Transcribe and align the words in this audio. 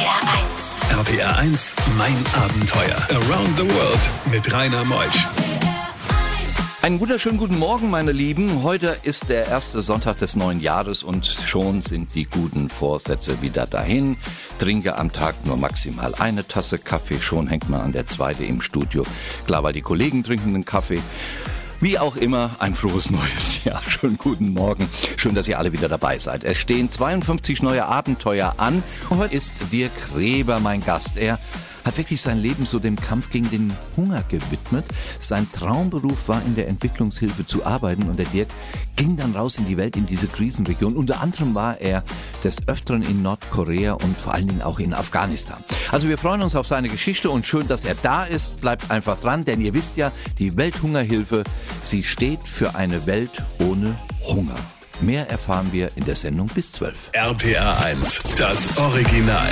RPR 0.00 0.96
1. 0.96 1.08
RPR 1.08 1.38
1, 1.40 1.74
mein 1.98 2.16
Abenteuer. 2.42 2.96
Around 3.10 3.58
the 3.58 3.64
World 3.64 4.10
mit 4.32 4.50
Rainer 4.50 4.82
Meusch. 4.82 5.26
Einen 6.80 6.98
wunderschönen 7.00 7.36
guten 7.36 7.58
Morgen, 7.58 7.90
meine 7.90 8.12
Lieben. 8.12 8.62
Heute 8.62 8.96
ist 9.02 9.28
der 9.28 9.46
erste 9.48 9.82
Sonntag 9.82 10.18
des 10.18 10.36
neuen 10.36 10.60
Jahres 10.60 11.02
und 11.02 11.26
schon 11.26 11.82
sind 11.82 12.14
die 12.14 12.24
guten 12.24 12.70
Vorsätze 12.70 13.42
wieder 13.42 13.66
dahin. 13.66 14.16
Trinke 14.58 14.96
am 14.96 15.12
Tag 15.12 15.44
nur 15.44 15.58
maximal 15.58 16.14
eine 16.14 16.48
Tasse 16.48 16.78
Kaffee, 16.78 17.20
schon 17.20 17.46
hängt 17.46 17.68
man 17.68 17.82
an 17.82 17.92
der 17.92 18.06
zweite 18.06 18.44
im 18.44 18.62
Studio. 18.62 19.04
Klar, 19.46 19.62
weil 19.64 19.74
die 19.74 19.82
Kollegen 19.82 20.24
trinken 20.24 20.54
einen 20.54 20.64
Kaffee. 20.64 21.02
Wie 21.82 21.98
auch 21.98 22.16
immer, 22.16 22.50
ein 22.58 22.74
frohes 22.74 23.10
neues 23.10 23.64
Jahr. 23.64 23.80
Schönen 23.88 24.18
guten 24.18 24.52
Morgen. 24.52 24.86
Schön, 25.16 25.34
dass 25.34 25.48
ihr 25.48 25.58
alle 25.58 25.72
wieder 25.72 25.88
dabei 25.88 26.18
seid. 26.18 26.44
Es 26.44 26.58
stehen 26.58 26.90
52 26.90 27.62
neue 27.62 27.86
Abenteuer 27.86 28.52
an. 28.58 28.82
Heute 29.08 29.34
ist 29.34 29.54
Dirk 29.72 29.90
Reber 30.14 30.60
mein 30.60 30.84
Gast. 30.84 31.16
Er 31.16 31.38
hat 31.90 31.98
wirklich 31.98 32.20
sein 32.20 32.38
Leben 32.38 32.66
so 32.66 32.78
dem 32.78 32.94
Kampf 32.94 33.30
gegen 33.30 33.50
den 33.50 33.76
Hunger 33.96 34.22
gewidmet. 34.28 34.84
Sein 35.18 35.50
Traumberuf 35.50 36.28
war 36.28 36.40
in 36.46 36.54
der 36.54 36.68
Entwicklungshilfe 36.68 37.44
zu 37.44 37.66
arbeiten 37.66 38.04
und 38.04 38.16
der 38.16 38.26
Dirk 38.26 38.46
ging 38.94 39.16
dann 39.16 39.34
raus 39.34 39.58
in 39.58 39.66
die 39.66 39.76
Welt, 39.76 39.96
in 39.96 40.06
diese 40.06 40.28
Krisenregion. 40.28 40.94
Unter 40.96 41.20
anderem 41.20 41.56
war 41.56 41.80
er 41.80 42.04
des 42.44 42.68
Öfteren 42.68 43.02
in 43.02 43.22
Nordkorea 43.22 43.94
und 43.94 44.16
vor 44.16 44.34
allen 44.34 44.46
Dingen 44.46 44.62
auch 44.62 44.78
in 44.78 44.94
Afghanistan. 44.94 45.58
Also 45.90 46.08
wir 46.08 46.16
freuen 46.16 46.42
uns 46.42 46.54
auf 46.54 46.68
seine 46.68 46.88
Geschichte 46.88 47.28
und 47.28 47.44
schön, 47.44 47.66
dass 47.66 47.84
er 47.84 47.96
da 47.96 48.22
ist. 48.22 48.60
Bleibt 48.60 48.88
einfach 48.92 49.18
dran, 49.18 49.44
denn 49.44 49.60
ihr 49.60 49.74
wisst 49.74 49.96
ja, 49.96 50.12
die 50.38 50.56
Welthungerhilfe, 50.56 51.42
sie 51.82 52.04
steht 52.04 52.40
für 52.44 52.76
eine 52.76 53.06
Welt 53.06 53.42
ohne 53.58 53.96
Hunger. 54.28 54.54
Mehr 55.00 55.28
erfahren 55.28 55.72
wir 55.72 55.90
in 55.96 56.04
der 56.04 56.14
Sendung 56.14 56.46
bis 56.46 56.70
12. 56.70 57.10
RPR 57.14 57.84
1, 57.84 58.22
das 58.36 58.76
Original. 58.78 59.48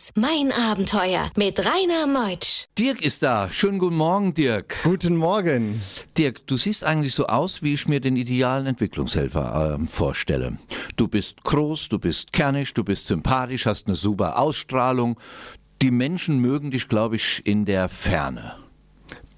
1, 0.00 0.12
mein 0.16 0.50
Abenteuer 0.52 1.30
mit 1.36 1.58
Rainer 1.58 2.06
Meutsch. 2.06 2.66
Dirk 2.78 3.02
ist 3.02 3.22
da. 3.22 3.50
Schönen 3.50 3.78
guten 3.78 3.96
Morgen, 3.96 4.32
Dirk. 4.32 4.76
Guten 4.82 5.16
Morgen. 5.16 5.82
Dirk, 6.16 6.46
du 6.46 6.56
siehst 6.56 6.84
eigentlich 6.84 7.14
so 7.14 7.26
aus, 7.26 7.62
wie 7.62 7.74
ich 7.74 7.86
mir 7.86 8.00
den 8.00 8.16
idealen 8.16 8.66
Entwicklungshelfer 8.66 9.78
äh, 9.78 9.86
vorstelle. 9.86 10.58
Du 10.96 11.06
bist 11.06 11.44
groß, 11.44 11.90
du 11.90 11.98
bist 11.98 12.32
kernig, 12.32 12.72
du 12.72 12.82
bist 12.82 13.06
sympathisch, 13.08 13.66
hast 13.66 13.88
eine 13.88 13.96
super 13.96 14.38
Ausstrahlung. 14.38 15.18
Die 15.82 15.90
Menschen 15.90 16.38
mögen 16.38 16.70
dich, 16.70 16.88
glaube 16.88 17.16
ich, 17.16 17.42
in 17.44 17.66
der 17.66 17.88
Ferne. 17.90 18.54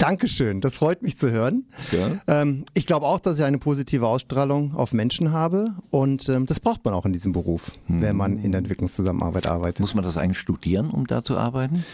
Dankeschön, 0.03 0.61
das 0.61 0.75
freut 0.75 1.03
mich 1.03 1.17
zu 1.17 1.31
hören. 1.31 1.64
Ja. 1.92 2.20
Ähm, 2.27 2.64
ich 2.75 2.86
glaube 2.86 3.06
auch, 3.06 3.20
dass 3.20 3.39
ich 3.39 3.45
eine 3.45 3.58
positive 3.58 4.08
Ausstrahlung 4.08 4.75
auf 4.75 4.92
Menschen 4.92 5.31
habe 5.31 5.75
und 5.91 6.28
ähm, 6.28 6.47
das 6.47 6.58
braucht 6.58 6.84
man 6.84 6.92
auch 6.92 7.06
in 7.06 7.12
diesem 7.12 7.31
Beruf, 7.31 7.70
wenn 7.86 8.17
man 8.17 8.36
in 8.39 8.50
der 8.50 8.58
Entwicklungszusammenarbeit 8.58 9.47
arbeitet. 9.47 9.78
Muss 9.78 9.95
man 9.95 10.03
das 10.03 10.19
eigentlich 10.19 10.39
studieren, 10.39 10.91
um 10.91 11.06
da 11.06 11.23
zu 11.23 11.39
arbeiten? 11.39 11.84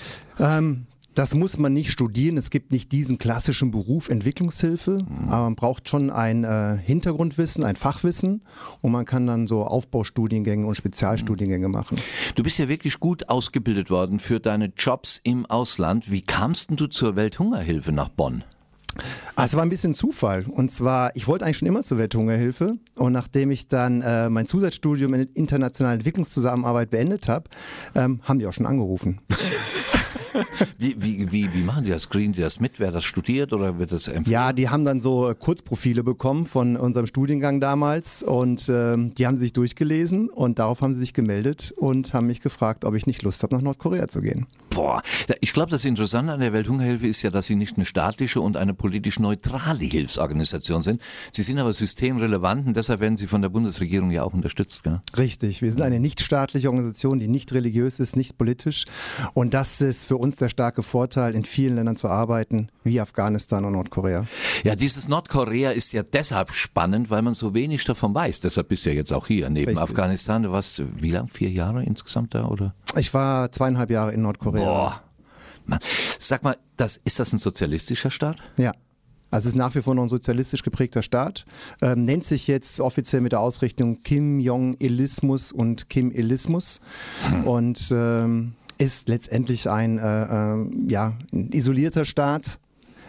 Ähm, 0.41 0.87
das 1.19 1.35
muss 1.35 1.59
man 1.59 1.73
nicht 1.73 1.91
studieren. 1.91 2.37
Es 2.37 2.49
gibt 2.49 2.71
nicht 2.71 2.93
diesen 2.93 3.19
klassischen 3.19 3.73
Beruf 3.73 4.09
Entwicklungshilfe, 4.09 5.05
aber 5.27 5.45
man 5.45 5.57
braucht 5.57 5.89
schon 5.89 6.11
ein 6.11 6.45
äh, 6.45 6.79
Hintergrundwissen, 6.81 7.65
ein 7.65 7.75
Fachwissen 7.75 8.43
und 8.83 8.93
man 8.93 9.05
kann 9.05 9.27
dann 9.27 9.49
so 9.49 9.65
Aufbaustudiengänge 9.65 10.65
und 10.65 10.77
Spezialstudiengänge 10.77 11.69
machen. 11.69 11.99
Du 12.37 12.45
bist 12.45 12.59
ja 12.61 12.69
wirklich 12.69 13.01
gut 13.01 13.29
ausgebildet 13.29 13.91
worden 13.91 14.21
für 14.21 14.39
deine 14.39 14.67
Jobs 14.77 15.21
im 15.25 15.45
Ausland. 15.47 16.13
Wie 16.13 16.23
kamst 16.23 16.71
denn 16.71 16.77
du 16.77 16.87
zur 16.87 17.17
Welthungerhilfe 17.17 17.91
nach 17.91 18.11
Bonn? 18.11 18.45
Ah, 19.35 19.45
es 19.45 19.57
war 19.57 19.63
ein 19.63 19.71
bisschen 19.71 19.95
Zufall. 19.95 20.45
Und 20.49 20.71
zwar, 20.71 21.17
ich 21.17 21.27
wollte 21.27 21.45
eigentlich 21.45 21.59
schon 21.59 21.69
immer 21.69 21.83
zur 21.83 21.99
Welthungerhilfe. 21.99 22.75
Und 22.97 23.13
nachdem 23.13 23.51
ich 23.51 23.67
dann 23.67 24.03
äh, 24.03 24.31
mein 24.31 24.47
Zusatzstudium 24.47 25.15
in 25.15 25.23
internationaler 25.35 25.95
Entwicklungszusammenarbeit 25.95 26.91
beendet 26.91 27.29
habe, 27.29 27.51
ähm, 27.97 28.21
haben 28.23 28.39
die 28.39 28.47
auch 28.47 28.53
schon 28.53 28.67
angerufen. 28.67 29.21
Wie, 30.79 30.95
wie, 30.99 31.33
wie, 31.33 31.53
wie 31.53 31.63
machen 31.63 31.85
die 31.85 31.91
das? 31.91 32.03
Screen 32.03 32.33
die 32.33 32.41
das 32.41 32.61
mit? 32.61 32.79
Wer 32.79 32.93
das 32.93 33.05
studiert 33.05 33.53
oder 33.53 33.79
wird 33.79 33.93
das 33.93 34.07
empfohlen? 34.09 34.33
Ja, 34.33 34.53
die 34.53 34.69
haben 34.69 34.85
dann 34.85 35.01
so 35.01 35.29
äh, 35.29 35.35
Kurzprofile 35.35 36.05
bekommen 36.05 36.47
von 36.47 36.77
unserem 36.77 37.07
Studiengang 37.07 37.61
damals 37.61 38.23
und 38.23 38.69
ähm, 38.69 39.15
die 39.15 39.27
haben 39.27 39.37
sich 39.37 39.53
durchgelesen 39.53 40.29
und 40.29 40.59
darauf 40.59 40.81
haben 40.81 40.95
sie 40.95 41.01
sich 41.01 41.15
gemeldet 41.15 41.73
und 41.77 42.15
haben 42.15 42.27
mich 42.27 42.41
gefragt, 42.41 42.85
ob 42.85 42.95
ich 42.95 43.07
nicht 43.07 43.23
Lust 43.23 43.43
habe, 43.43 43.55
nach 43.55 43.63
Nordkorea 43.63 44.09
zu 44.09 44.21
gehen. 44.21 44.47
Boah, 44.71 45.03
ich 45.41 45.53
glaube, 45.53 45.71
das 45.71 45.85
Interessante 45.85 46.33
an 46.33 46.41
der 46.41 46.53
Welthungerhilfe 46.53 47.07
ist 47.07 47.23
ja, 47.23 47.31
dass 47.31 47.47
sie 47.47 47.57
nicht 47.57 47.77
eine 47.77 47.85
staatliche 47.85 48.41
und 48.41 48.57
eine 48.57 48.75
politisch 48.75 49.19
neutrale 49.19 49.85
Hilfsorganisation 49.85 50.83
sind. 50.83 51.03
Sie 51.33 51.43
sind 51.43 51.59
aber 51.59 51.73
systemrelevant 51.73 52.67
und 52.69 52.77
deshalb 52.77 53.01
werden 53.01 53.17
sie 53.17 53.27
von 53.27 53.43
der 53.43 53.49
Bundesregierung 53.49 54.11
ja 54.11 54.23
auch 54.23 54.35
unterstützt. 54.35 54.85
Gell? 54.85 55.01
Richtig, 55.17 55.63
wir 55.63 55.71
sind 55.71 55.83
eine 55.83 55.99
nichtstaatliche 55.99 56.69
Organisation, 56.69 57.19
die 57.19 57.29
nicht 57.29 57.53
religiös 57.53 57.99
ist, 57.99 58.15
nicht 58.15 58.39
politisch 58.39 58.85
und 59.35 59.55
das 59.55 59.81
ist 59.81 60.05
für 60.05 60.18
uns 60.19 60.37
der 60.37 60.49
starke 60.49 60.83
Vorteil, 60.83 61.35
in 61.35 61.45
vielen 61.45 61.77
Ländern 61.77 61.97
zu 61.97 62.09
arbeiten, 62.09 62.69
wie 62.85 63.01
Afghanistan 63.01 63.65
und 63.65 63.73
Nordkorea. 63.73 64.27
Ja, 64.65 64.77
dieses 64.77 65.09
Nordkorea 65.09 65.71
ist 65.71 65.93
ja 65.93 66.03
deshalb 66.03 66.51
spannend, 66.51 67.11
weil 67.11 67.23
man 67.23 67.35
so 67.35 67.55
wenig 67.55 67.85
davon 67.85 68.15
weiß. 68.15 68.41
Deshalb 68.41 68.69
bist 68.69 68.85
du 68.85 68.91
ja 68.91 68.97
jetzt 68.97 69.13
auch 69.13 69.27
hier 69.27 69.49
neben 69.51 69.69
Richtig. 69.69 69.83
Afghanistan. 69.83 70.43
Du 70.43 70.53
warst, 70.53 70.83
wie 71.01 71.11
lang? 71.11 71.29
Vier 71.29 71.51
Jahre 71.51 71.85
insgesamt 71.85 72.35
da, 72.35 72.47
oder? 72.47 72.75
Ich 72.97 73.15
war 73.15 73.53
zweieinhalb 73.53 73.91
Jahre 73.91 74.13
in 74.13 74.23
Nordkorea. 74.23 74.65
Boah. 74.65 75.03
Mann. 75.67 75.81
Sag 76.19 76.43
mal, 76.43 76.57
das, 76.77 76.99
ist 77.05 77.21
das 77.21 77.33
ein 77.33 77.39
sozialistischer 77.39 78.11
Staat? 78.11 78.39
Ja. 78.57 78.73
Also 79.31 79.49
es 79.49 79.55
ist 79.55 79.59
nach 79.59 79.75
wie 79.75 79.83
vor 79.83 79.95
noch 79.95 80.05
ein 80.05 80.09
sozialistisch 80.09 80.63
geprägter 80.63 81.03
Staat, 81.03 81.45
ähm, 81.83 82.07
nennt 82.07 82.25
sich 82.25 82.47
jetzt 82.47 82.81
offiziell 82.81 83.21
mit 83.21 83.33
der 83.33 83.41
Ausrichtung 83.41 84.03
Kim 84.03 84.41
Jong-Ilismus 84.41 85.53
und 85.53 85.91
Kim-Ilismus 85.91 86.81
und 87.45 87.93
ähm, 87.93 88.55
ist 88.79 89.09
letztendlich 89.09 89.69
ein, 89.69 89.99
äh, 89.99 90.23
ähm, 90.23 90.87
ja, 90.89 91.15
ein 91.33 91.51
isolierter 91.53 92.05
Staat, 92.05 92.59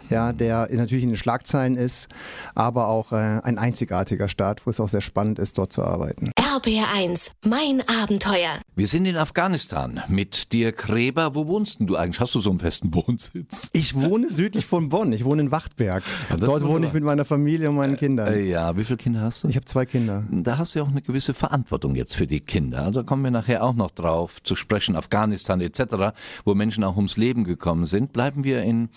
ja, 0.08 0.32
der 0.32 0.68
natürlich 0.72 1.04
in 1.04 1.10
den 1.10 1.16
Schlagzeilen 1.16 1.76
ist, 1.76 2.08
aber 2.54 2.88
auch 2.88 3.12
äh, 3.12 3.40
ein 3.42 3.58
einzigartiger 3.58 4.28
Staat, 4.28 4.66
wo 4.66 4.70
es 4.70 4.80
auch 4.80 4.88
sehr 4.88 5.00
spannend 5.00 5.38
ist, 5.38 5.56
dort 5.56 5.72
zu 5.72 5.84
arbeiten. 5.84 6.32
RPR 6.52 6.92
1, 6.92 7.36
mein 7.46 7.80
Abenteuer. 8.02 8.58
Wir 8.74 8.88
sind 8.88 9.06
in 9.06 9.16
Afghanistan 9.16 10.02
mit 10.08 10.52
Dirk 10.52 10.88
Reber. 10.88 11.36
Wo 11.36 11.46
wohnst 11.46 11.78
denn 11.78 11.86
du 11.86 11.94
eigentlich? 11.94 12.18
Hast 12.18 12.34
du 12.34 12.40
so 12.40 12.50
einen 12.50 12.58
festen 12.58 12.92
Wohnsitz? 12.92 13.70
Ich 13.72 13.94
wohne 13.94 14.32
südlich 14.32 14.66
von 14.66 14.88
Bonn, 14.88 15.12
ich 15.12 15.24
wohne 15.24 15.42
in 15.42 15.52
Wachtberg. 15.52 16.02
Ah, 16.02 16.30
das 16.30 16.40
ist 16.40 16.46
Dort 16.48 16.66
wohne 16.66 16.88
ich 16.88 16.92
mit 16.92 17.04
meiner 17.04 17.24
Familie 17.24 17.68
und 17.68 17.76
meinen 17.76 17.96
Kindern. 17.96 18.32
Äh, 18.32 18.40
ja, 18.40 18.76
wie 18.76 18.82
viele 18.84 18.96
Kinder 18.96 19.20
hast 19.20 19.44
du? 19.44 19.48
Ich 19.48 19.54
habe 19.54 19.66
zwei 19.66 19.86
Kinder. 19.86 20.24
da 20.28 20.58
hast 20.58 20.74
du 20.74 20.80
ja 20.80 20.84
auch 20.84 20.90
eine 20.90 21.02
gewisse 21.02 21.34
Verantwortung 21.34 21.94
jetzt 21.94 22.16
für 22.16 22.26
die 22.26 22.40
Kinder. 22.40 22.82
Also 22.82 23.04
kommen 23.04 23.22
wir 23.22 23.30
nachher 23.30 23.62
auch 23.62 23.74
noch 23.74 23.92
drauf 23.92 24.42
zu 24.42 24.56
sprechen, 24.56 24.96
Afghanistan 24.96 25.60
etc., 25.60 26.16
wo 26.44 26.56
Menschen 26.56 26.82
auch 26.82 26.96
ums 26.96 27.16
Leben 27.16 27.44
gekommen 27.44 27.86
sind. 27.86 28.12
Bleiben 28.12 28.42
wir 28.42 28.64
in 28.64 28.88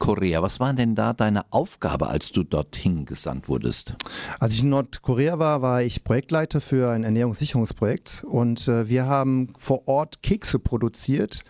Nordkorea. 0.00 0.42
Was 0.42 0.60
war 0.60 0.72
denn 0.72 0.94
da 0.94 1.12
deine 1.12 1.44
Aufgabe, 1.52 2.08
als 2.08 2.32
du 2.32 2.42
dorthin 2.42 3.04
gesandt 3.04 3.48
wurdest? 3.48 3.94
Als 4.38 4.54
ich 4.54 4.62
in 4.62 4.70
Nordkorea 4.70 5.38
war, 5.38 5.60
war 5.60 5.82
ich 5.82 6.04
Projektleiter 6.04 6.62
für 6.62 6.90
ein 6.90 7.04
Ernährungssicherungsprojekt 7.04 8.24
und 8.26 8.66
äh, 8.66 8.88
wir 8.88 9.06
haben 9.06 9.52
vor 9.58 9.86
Ort 9.88 10.22
Kekse 10.22 10.58
produziert. 10.58 11.42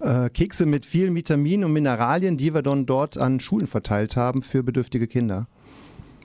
Äh, 0.00 0.30
Kekse 0.30 0.64
mit 0.64 0.86
vielen 0.86 1.14
Vitaminen 1.14 1.64
und 1.64 1.74
Mineralien, 1.74 2.38
die 2.38 2.54
wir 2.54 2.62
dann 2.62 2.86
dort 2.86 3.18
an 3.18 3.40
Schulen 3.40 3.66
verteilt 3.66 4.16
haben 4.16 4.40
für 4.40 4.62
bedürftige 4.62 5.06
Kinder. 5.06 5.46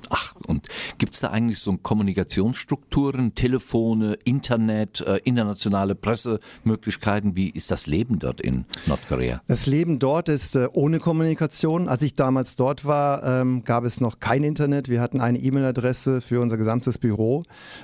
Ach, 0.10 0.36
und 0.46 0.68
gibt's 0.98 1.20
da 1.20 1.30
eigentlich 1.30 1.60
so 1.60 1.76
Kommunikationsstrukturen, 1.78 3.36
Telefone, 3.36 4.18
Internet, 4.24 5.02
äh, 5.02 5.20
internationale 5.24 5.96
Pressemöglichkeiten? 5.96 7.36
Wie 7.36 7.50
ist 7.50 7.72
das 7.72 7.88
Leben 7.88 8.20
dort 8.20 8.42
in 8.42 8.66
Nordkorea? 8.86 9.42
Das 9.48 9.66
Leben 9.66 10.00
dort 10.00 10.30
ist 10.30 10.56
äh, 10.56 10.68
ohne 10.74 11.00
Kommunikation. 11.00 11.88
Als 11.88 12.02
ich 12.02 12.16
damals 12.16 12.56
dort 12.56 12.86
war, 12.86 13.24
ähm, 13.24 13.64
gab 13.64 13.84
es 13.84 14.02
noch 14.02 14.20
kein 14.20 14.44
Internet. 14.44 14.90
Wir 14.90 15.02
hatten 15.02 15.22
eine 15.22 15.40
E-Mail-Adresse 15.40 16.22
für 16.22 16.42
unser 16.42 16.58
gesamtes 16.58 16.98
Büro. 16.98 17.44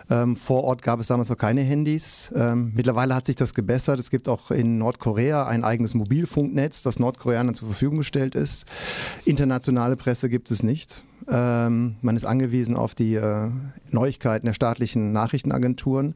Ähm, 0.09 0.35
vor 0.35 0.63
Ort 0.63 0.81
gab 0.81 0.99
es 0.99 1.07
damals 1.07 1.29
noch 1.29 1.37
keine 1.37 1.61
Handys. 1.61 2.31
Ähm, 2.35 2.71
mittlerweile 2.75 3.15
hat 3.15 3.25
sich 3.25 3.35
das 3.35 3.53
gebessert. 3.53 3.99
Es 3.99 4.09
gibt 4.09 4.29
auch 4.29 4.51
in 4.51 4.77
Nordkorea 4.77 5.45
ein 5.45 5.63
eigenes 5.63 5.93
Mobilfunknetz, 5.93 6.81
das 6.81 6.99
Nordkoreanern 6.99 7.55
zur 7.55 7.69
Verfügung 7.69 7.97
gestellt 7.97 8.35
ist. 8.35 8.65
Internationale 9.25 9.95
Presse 9.95 10.29
gibt 10.29 10.51
es 10.51 10.63
nicht. 10.63 11.03
Ähm, 11.29 11.95
man 12.01 12.15
ist 12.15 12.25
angewiesen 12.25 12.75
auf 12.75 12.95
die 12.95 13.15
äh, 13.15 13.49
Neuigkeiten 13.91 14.45
der 14.45 14.53
staatlichen 14.53 15.11
Nachrichtenagenturen. 15.11 16.15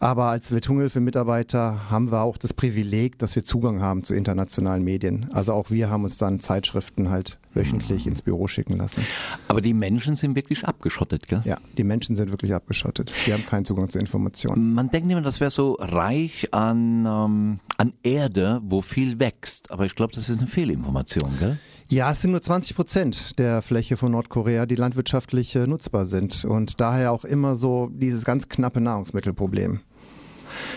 Aber 0.00 0.24
als 0.26 0.52
Welthungerhilfe-Mitarbeiter 0.52 1.90
haben 1.90 2.10
wir 2.10 2.22
auch 2.22 2.36
das 2.38 2.54
Privileg, 2.54 3.18
dass 3.18 3.34
wir 3.36 3.44
Zugang 3.44 3.80
haben 3.80 4.04
zu 4.04 4.14
internationalen 4.14 4.84
Medien. 4.84 5.30
Also 5.32 5.52
auch 5.52 5.70
wir 5.70 5.90
haben 5.90 6.04
uns 6.04 6.18
dann 6.18 6.40
Zeitschriften 6.40 7.10
halt 7.10 7.38
wöchentlich 7.54 8.06
ins 8.06 8.22
Büro 8.22 8.46
schicken 8.46 8.76
lassen. 8.76 9.04
Aber 9.48 9.60
die 9.60 9.74
Menschen 9.74 10.14
sind 10.14 10.36
wirklich 10.36 10.66
abgeschottet, 10.66 11.26
gell? 11.28 11.42
Ja, 11.44 11.58
die 11.76 11.84
Menschen 11.84 12.16
sind 12.16 12.30
wirklich 12.30 12.54
abgeschottet. 12.54 13.12
Die 13.26 13.32
haben 13.32 13.44
keinen 13.46 13.64
Zugang 13.64 13.88
zu 13.88 13.98
Informationen. 13.98 14.74
Man 14.74 14.90
denkt 14.90 15.10
immer, 15.10 15.22
das 15.22 15.40
wäre 15.40 15.50
so 15.50 15.76
reich 15.80 16.52
an, 16.52 17.06
ähm, 17.06 17.58
an 17.76 17.92
Erde, 18.02 18.60
wo 18.62 18.80
viel 18.80 19.18
wächst. 19.18 19.70
Aber 19.70 19.86
ich 19.86 19.94
glaube, 19.94 20.12
das 20.12 20.28
ist 20.28 20.38
eine 20.38 20.46
Fehlinformation, 20.46 21.30
gell? 21.38 21.58
Ja, 21.90 22.10
es 22.10 22.20
sind 22.20 22.32
nur 22.32 22.42
20 22.42 22.76
Prozent 22.76 23.38
der 23.38 23.62
Fläche 23.62 23.96
von 23.96 24.12
Nordkorea, 24.12 24.66
die 24.66 24.74
landwirtschaftlich 24.74 25.56
äh, 25.56 25.66
nutzbar 25.66 26.04
sind 26.04 26.44
und 26.44 26.82
daher 26.82 27.12
auch 27.12 27.24
immer 27.24 27.54
so 27.54 27.88
dieses 27.90 28.26
ganz 28.26 28.50
knappe 28.50 28.82
Nahrungsmittelproblem. 28.82 29.80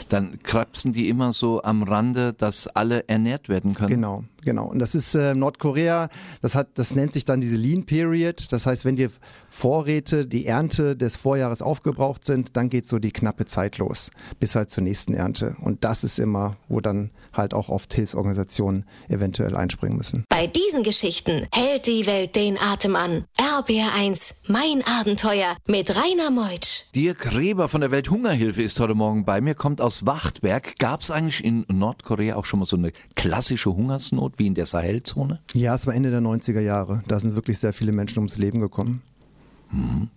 Dann 0.10 0.40
krapsen 0.44 0.94
die 0.94 1.10
immer 1.10 1.34
so 1.34 1.62
am 1.64 1.84
Rande, 1.84 2.34
dass 2.34 2.68
alle 2.68 3.08
ernährt 3.08 3.50
werden 3.50 3.74
können. 3.74 3.90
Genau, 3.90 4.24
genau. 4.44 4.68
Und 4.68 4.80
das 4.80 4.96
ist 4.96 5.16
äh, 5.16 5.34
Nordkorea, 5.34 6.10
das 6.42 6.56
hat, 6.56 6.70
das 6.76 6.96
nennt 6.96 7.14
sich 7.14 7.26
dann 7.26 7.42
diese 7.42 7.58
Lean 7.58 7.86
Period. 7.86 8.52
Das 8.52 8.66
heißt, 8.66 8.86
wenn 8.86 8.96
die 8.96 9.08
Vorräte, 9.50 10.26
die 10.26 10.46
Ernte 10.46 10.96
des 10.96 11.16
Vorjahres 11.16 11.62
aufgebraucht 11.62 12.26
sind, 12.26 12.56
dann 12.56 12.70
geht 12.70 12.88
so 12.88 13.00
die 13.00 13.12
knappe 13.12 13.46
Zeit 13.46 13.78
los, 13.78 14.12
bis 14.40 14.56
halt 14.56 14.72
zur 14.72 14.84
nächsten 14.84 15.14
Ernte. 15.14 15.56
Und 15.62 15.84
das 15.84 16.04
ist 16.04 16.20
immer, 16.20 16.58
wo 16.70 16.80
dann 16.80 17.12
halt 17.34 17.54
auch 17.54 17.70
oft 17.70 17.94
Hilfsorganisationen 17.94 18.86
eventuell 19.10 19.56
einspringen 19.56 19.98
müssen. 19.98 20.26
Bei 20.30 20.48
diesen 20.48 20.84
Geschichten 20.84 21.48
hält 21.54 21.88
die 21.88 22.06
Welt 22.08 22.36
den 22.36 22.58
Atem 22.58 22.96
an. 22.96 23.26
RBR1, 23.56 24.36
mein 24.48 24.82
Abenteuer 25.02 25.58
mit 25.68 25.90
Rainer 25.90 26.32
Meutsch. 26.32 26.84
Dirk 26.96 27.36
Reber 27.36 27.68
von 27.68 27.82
der 27.82 27.92
Welthungerhilfe 27.92 28.62
ist 28.62 28.80
heute 28.80 28.96
Morgen 28.96 29.26
bei 29.26 29.42
mir, 29.42 29.56
kommt 29.56 29.82
aus 29.82 30.06
Wachtberg. 30.06 30.80
Gab 30.80 31.02
es 31.02 31.12
eigentlich 31.12 31.44
in 31.44 31.66
Nordkorea 31.68 32.38
auch 32.38 32.46
schon 32.46 32.60
mal 32.60 32.66
so 32.66 32.78
eine 32.78 32.94
klassische 33.16 33.74
Hungersnot 33.76 34.36
wie 34.38 34.48
in 34.48 34.56
der 34.56 34.68
Sahelzone? 34.68 35.42
Ja, 35.54 35.76
es 35.76 35.86
war 35.86 35.94
Ende 35.94 36.12
der 36.12 36.22
90er 36.22 36.62
Jahre. 36.62 37.04
Da 37.10 37.20
sind 37.20 37.36
wirklich 37.36 37.60
sehr 37.60 37.74
viele 37.74 37.92
Menschen 37.92 38.20
ums 38.20 38.38
Leben 38.38 38.62
gekommen. 38.62 39.02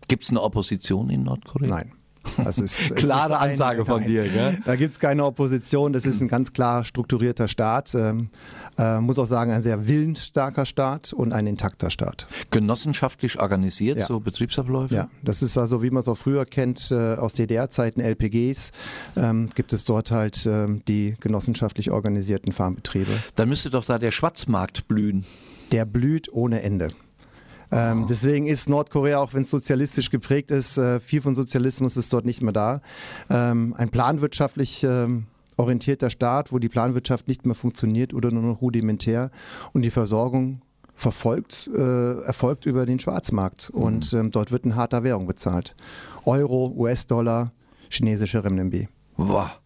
Gibt 0.07 0.23
es 0.23 0.31
eine 0.31 0.41
Opposition 0.41 1.11
in 1.11 1.25
Nordkorea? 1.25 1.69
Nein. 1.71 1.93
Das 2.39 2.59
ist, 2.59 2.95
Klare 2.97 3.33
ist 3.35 3.39
ein- 3.41 3.51
Ansage 3.51 3.85
von 3.85 4.01
nein. 4.01 4.09
dir, 4.11 4.29
gell? 4.29 4.63
Da 4.65 4.77
gibt 4.77 4.93
es 4.93 4.99
keine 5.01 5.25
Opposition. 5.27 5.93
Das 5.93 6.07
ist 6.07 6.21
ein 6.23 6.29
ganz 6.29 6.53
klar 6.53 6.85
strukturierter 6.85 7.49
Staat. 7.49 7.95
Ähm, 7.95 8.31
äh, 8.79 9.01
muss 9.01 9.19
auch 9.19 9.27
sagen, 9.27 9.53
ein 9.53 9.63
sehr 9.63 9.87
willensstarker 9.87 10.67
Staat 10.67 11.13
und 11.13 11.33
ein 11.33 11.47
intakter 11.47 11.91
Staat. 11.91 12.27
Genossenschaftlich 12.51 13.41
organisiert, 13.41 13.99
Ja. 13.99 14.07
so 14.07 14.21
Betriebsabläufe? 14.21 14.95
Ja, 14.95 15.09
das 15.23 15.43
ist 15.43 15.57
also, 15.59 15.83
wie 15.83 15.91
man 15.91 16.01
es 16.01 16.09
auch 16.09 16.19
früher 16.19 16.45
kennt, 16.45 16.91
äh, 16.91 17.15
aus 17.15 17.35
DDR-Zeiten, 17.35 18.01
LPGs, 18.01 18.73
ähm, 19.17 19.51
gibt 19.55 19.73
es 19.73 19.85
dort 19.85 20.11
halt 20.11 20.47
ähm, 20.47 20.83
die 20.89 21.17
genossenschaftlich 21.21 21.91
organisierten 21.91 22.53
Farmbetriebe. 22.53 23.13
Dann 23.37 23.49
müsste 23.49 23.71
doch 23.71 23.85
da 23.85 23.99
der 23.99 24.11
Schwarzmarkt 24.11 24.89
blühen. 24.89 25.25
Der 25.73 25.85
blüht 25.85 26.33
ohne 26.33 26.63
Ende. 26.63 26.89
Ähm, 27.73 28.07
deswegen 28.09 28.47
ist 28.47 28.69
Nordkorea, 28.69 29.19
auch 29.19 29.35
wenn 29.35 29.43
es 29.43 29.51
sozialistisch 29.51 30.11
geprägt 30.11 30.51
ist, 30.51 30.77
äh, 30.79 31.01
viel 31.01 31.23
von 31.23 31.35
Sozialismus 31.35 31.97
ist 31.97 32.13
dort 32.13 32.25
nicht 32.25 32.43
mehr 32.43 32.53
da. 32.53 32.81
Ähm, 33.31 33.75
ein 33.77 33.89
planwirtschaftlich 33.89 34.85
ähm, 34.85 35.27
orientierter 35.57 36.11
Staat, 36.11 36.53
wo 36.53 36.59
die 36.59 36.69
Planwirtschaft 36.69 37.29
nicht 37.29 37.47
mehr 37.47 37.55
funktioniert 37.55 38.15
oder 38.15 38.31
nur 38.31 38.43
noch 38.43 38.61
rudimentär 38.61 39.31
und 39.73 39.83
die 39.83 39.91
Versorgung 39.91 40.61
verfolgt, 40.95 41.69
äh, 41.75 42.21
erfolgt 42.23 42.67
über 42.67 42.87
den 42.87 42.99
Schwarzmarkt. 42.99 43.71
Und 43.71 44.13
ähm, 44.13 44.31
dort 44.31 44.53
wird 44.53 44.65
in 44.65 44.77
harter 44.77 45.03
Währung 45.03 45.27
bezahlt. 45.27 45.75
Euro, 46.25 46.73
US-Dollar, 46.77 47.53
chinesische 47.89 48.43
Renminbi. 48.45 48.89
Wow. 49.17 49.61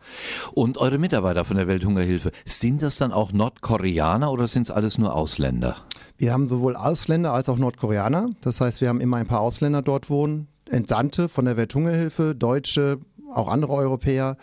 Und 0.53 0.77
eure 0.79 0.99
Mitarbeiter 0.99 1.45
von 1.45 1.57
der 1.57 1.67
Welthungerhilfe, 1.69 2.33
sind 2.45 2.83
das 2.83 2.99
dann 2.99 3.13
auch 3.13 3.33
Nordkoreaner 3.33 4.31
oder 4.31 4.47
sind 4.47 4.63
es 4.63 4.71
alles 4.71 4.99
nur 4.99 5.15
Ausländer? 5.15 5.77
Wir 6.19 6.33
haben 6.33 6.47
sowohl 6.47 6.77
Ausländer 6.77 7.33
als 7.33 7.49
auch 7.49 7.59
Nordkoreaner. 7.59 8.31
Das 8.43 8.61
heißt, 8.61 8.81
wir 8.81 8.89
haben 8.89 9.01
immer 9.01 9.17
ein 9.17 9.27
paar 9.27 9.41
Ausländer 9.41 9.83
dort 9.83 10.11
wohnen, 10.11 10.49
Entsandte 10.69 11.29
von 11.29 11.47
der 11.47 11.57
Welthungerhilfe, 11.57 12.35
Deutsche, 12.35 12.99
auch 13.39 13.49
andere 13.49 13.73
Europäer. 13.73 14.37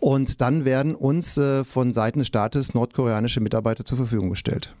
Und 0.00 0.40
dann 0.40 0.64
werden 0.64 0.94
uns 0.94 1.36
äh, 1.36 1.64
von 1.64 1.94
Seiten 1.94 2.20
des 2.20 2.28
Staates 2.28 2.74
nordkoreanische 2.74 3.40
Mitarbeiter 3.40 3.84
zur 3.84 3.98
Verfügung 3.98 4.30
gestellt. 4.30 4.74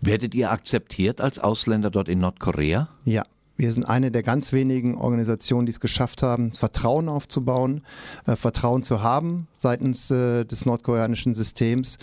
Werdet 0.00 0.34
ihr 0.34 0.50
akzeptiert 0.50 1.20
als 1.20 1.38
Ausländer 1.38 1.90
dort 1.90 2.08
in 2.08 2.18
Nordkorea? 2.20 2.88
Ja. 3.04 3.24
Wir 3.56 3.74
sind 3.74 3.90
eine 3.90 4.10
der 4.10 4.22
ganz 4.22 4.54
wenigen 4.54 4.94
Organisationen, 4.94 5.66
die 5.66 5.70
es 5.72 5.80
geschafft 5.80 6.22
haben, 6.22 6.54
Vertrauen 6.54 7.10
aufzubauen, 7.10 7.82
äh, 8.26 8.34
Vertrauen 8.34 8.84
zu 8.84 9.02
haben 9.02 9.48
seitens 9.54 10.10
äh, 10.10 10.46
des 10.46 10.64
nordkoreanischen 10.64 11.34
Systems 11.34 11.98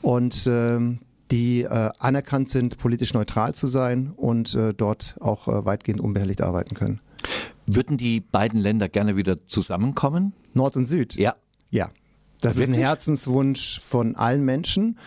und 0.00 0.46
ähm, 0.46 1.00
die 1.30 1.64
äh, 1.64 1.90
anerkannt 1.98 2.48
sind, 2.48 2.78
politisch 2.78 3.12
neutral 3.12 3.54
zu 3.54 3.66
sein 3.66 4.12
und 4.16 4.54
äh, 4.54 4.72
dort 4.72 5.16
auch 5.20 5.48
äh, 5.48 5.66
weitgehend 5.66 6.00
unbehelligt 6.00 6.40
arbeiten 6.40 6.74
können. 6.74 6.98
Würden 7.66 7.96
die 7.96 8.20
beiden 8.20 8.60
Länder 8.60 8.88
gerne 8.88 9.16
wieder 9.16 9.46
zusammenkommen? 9.46 10.32
Nord 10.54 10.76
und 10.76 10.86
Süd? 10.86 11.14
Ja. 11.14 11.36
Ja. 11.70 11.90
Das 12.40 12.54
ist 12.54 12.60
Wirklich? 12.60 12.78
ein 12.78 12.82
Herzenswunsch 12.82 13.80
von 13.80 14.16
allen 14.16 14.44
Menschen 14.44 14.98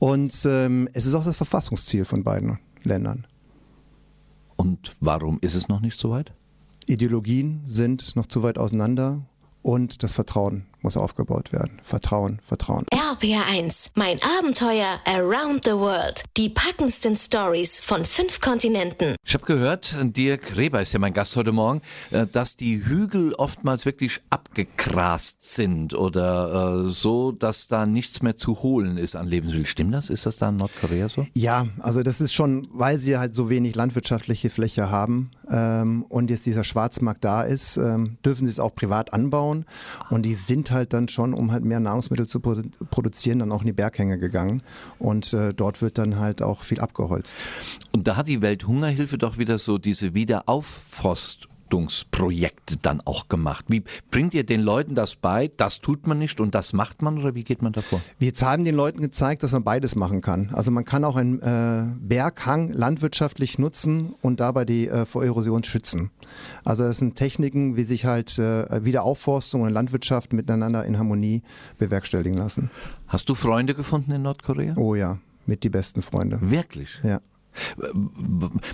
und 0.00 0.36
ähm, 0.44 0.88
es 0.92 1.06
ist 1.06 1.14
auch 1.14 1.24
das 1.24 1.36
Verfassungsziel 1.36 2.04
von 2.04 2.24
beiden 2.24 2.58
Ländern. 2.82 3.28
Und 4.56 4.96
warum 5.00 5.38
ist 5.40 5.54
es 5.54 5.68
noch 5.68 5.80
nicht 5.80 5.98
so 5.98 6.10
weit? 6.10 6.32
Ideologien 6.86 7.62
sind 7.64 8.16
noch 8.16 8.26
zu 8.26 8.42
weit 8.42 8.58
auseinander 8.58 9.24
und 9.62 10.02
das 10.02 10.12
Vertrauen 10.14 10.66
muss 10.82 10.96
aufgebaut 10.96 11.52
werden. 11.52 11.80
Vertrauen, 11.82 12.40
Vertrauen. 12.46 12.84
RBR1, 12.92 13.90
mein 13.94 14.16
Abenteuer 14.38 15.00
around 15.06 15.64
the 15.64 15.72
world. 15.72 16.22
Die 16.36 16.48
packendsten 16.48 17.16
Stories 17.16 17.80
von 17.80 18.04
fünf 18.04 18.40
Kontinenten. 18.40 19.16
Ich 19.26 19.34
habe 19.34 19.44
gehört, 19.44 19.96
Dirk 20.00 20.56
Reber 20.56 20.82
ist 20.82 20.92
ja 20.92 20.98
mein 20.98 21.12
Gast 21.12 21.36
heute 21.36 21.52
Morgen, 21.52 21.82
äh, 22.10 22.26
dass 22.26 22.56
die 22.56 22.84
Hügel 22.84 23.34
oftmals 23.34 23.86
wirklich 23.86 24.20
abgegrast 24.30 25.42
sind 25.42 25.94
oder 25.94 26.86
äh, 26.86 26.90
so, 26.90 27.32
dass 27.32 27.68
da 27.68 27.86
nichts 27.86 28.22
mehr 28.22 28.36
zu 28.36 28.62
holen 28.62 28.96
ist 28.96 29.16
an 29.16 29.26
Lebensmitteln. 29.26 29.66
Stimmt 29.66 29.94
das? 29.94 30.10
Ist 30.10 30.26
das 30.26 30.38
da 30.38 30.48
in 30.48 30.56
Nordkorea 30.56 31.08
so? 31.08 31.26
Ja, 31.34 31.66
also 31.80 32.02
das 32.02 32.20
ist 32.20 32.32
schon, 32.32 32.68
weil 32.72 32.98
sie 32.98 33.18
halt 33.18 33.34
so 33.34 33.50
wenig 33.50 33.74
landwirtschaftliche 33.74 34.50
Fläche 34.50 34.90
haben 34.90 35.30
ähm, 35.50 36.04
und 36.08 36.30
jetzt 36.30 36.46
dieser 36.46 36.64
Schwarzmarkt 36.64 37.24
da 37.24 37.42
ist, 37.42 37.76
ähm, 37.76 38.18
dürfen 38.24 38.46
sie 38.46 38.52
es 38.52 38.60
auch 38.60 38.74
privat 38.74 39.12
anbauen 39.12 39.66
und 40.08 40.22
die 40.22 40.34
sind 40.34 40.69
halt 40.70 40.92
dann 40.92 41.08
schon, 41.08 41.34
um 41.34 41.52
halt 41.52 41.64
mehr 41.64 41.80
Nahrungsmittel 41.80 42.26
zu 42.26 42.40
produ 42.40 42.62
produzieren, 42.90 43.40
dann 43.40 43.52
auch 43.52 43.60
in 43.60 43.66
die 43.66 43.72
Berghänge 43.72 44.18
gegangen 44.18 44.62
und 44.98 45.32
äh, 45.32 45.52
dort 45.54 45.82
wird 45.82 45.98
dann 45.98 46.18
halt 46.18 46.42
auch 46.42 46.62
viel 46.62 46.80
abgeholzt. 46.80 47.44
Und 47.92 48.06
da 48.06 48.16
hat 48.16 48.28
die 48.28 48.42
Welthungerhilfe 48.42 49.18
doch 49.18 49.38
wieder 49.38 49.58
so 49.58 49.78
diese 49.78 50.14
Wiederaufforstungsprojekte 51.70 52.76
dann 52.82 53.00
auch 53.04 53.28
gemacht. 53.28 53.66
Wie 53.68 53.82
bringt 54.10 54.34
ihr 54.34 54.44
den 54.44 54.60
Leuten 54.60 54.94
das 54.94 55.16
bei? 55.16 55.50
Das 55.56 55.80
tut 55.80 56.06
man 56.06 56.18
nicht 56.18 56.40
und 56.40 56.54
das 56.54 56.72
macht 56.72 57.02
man 57.02 57.18
oder 57.18 57.34
wie 57.34 57.44
geht 57.44 57.62
man 57.62 57.72
davor? 57.72 58.00
Wir 58.18 58.28
jetzt 58.28 58.42
haben 58.42 58.64
den 58.64 58.74
Leuten 58.74 59.00
gezeigt, 59.00 59.42
dass 59.42 59.52
man 59.52 59.64
beides 59.64 59.96
machen 59.96 60.20
kann. 60.20 60.50
Also 60.52 60.70
man 60.70 60.84
kann 60.84 61.04
auch 61.04 61.16
einen 61.16 61.40
äh, 61.40 61.86
Berghang 62.00 62.70
landwirtschaftlich 62.72 63.58
nutzen 63.58 64.14
und 64.20 64.40
dabei 64.40 64.64
die 64.64 64.88
äh, 64.88 65.06
vor 65.06 65.24
Erosion 65.24 65.64
schützen. 65.64 66.10
Also 66.64 66.84
das 66.84 66.98
sind 66.98 67.16
Techniken, 67.16 67.76
wie 67.76 67.84
sich 67.84 68.04
halt 68.04 68.38
äh, 68.38 68.84
Wiederaufforstung 68.84 69.62
und 69.62 69.70
Landwirtschaft 69.70 70.32
miteinander 70.32 70.84
in 70.84 70.98
Harmonie 70.98 71.42
bewerkstelligen 71.78 72.36
lassen. 72.36 72.70
Hast 73.08 73.28
du 73.28 73.34
Freunde 73.34 73.74
gefunden 73.74 74.12
in 74.12 74.22
Nordkorea? 74.22 74.74
Oh 74.76 74.94
ja, 74.94 75.18
mit 75.46 75.64
die 75.64 75.70
besten 75.70 76.02
Freunde. 76.02 76.38
Wirklich? 76.40 77.00
Ja. 77.02 77.20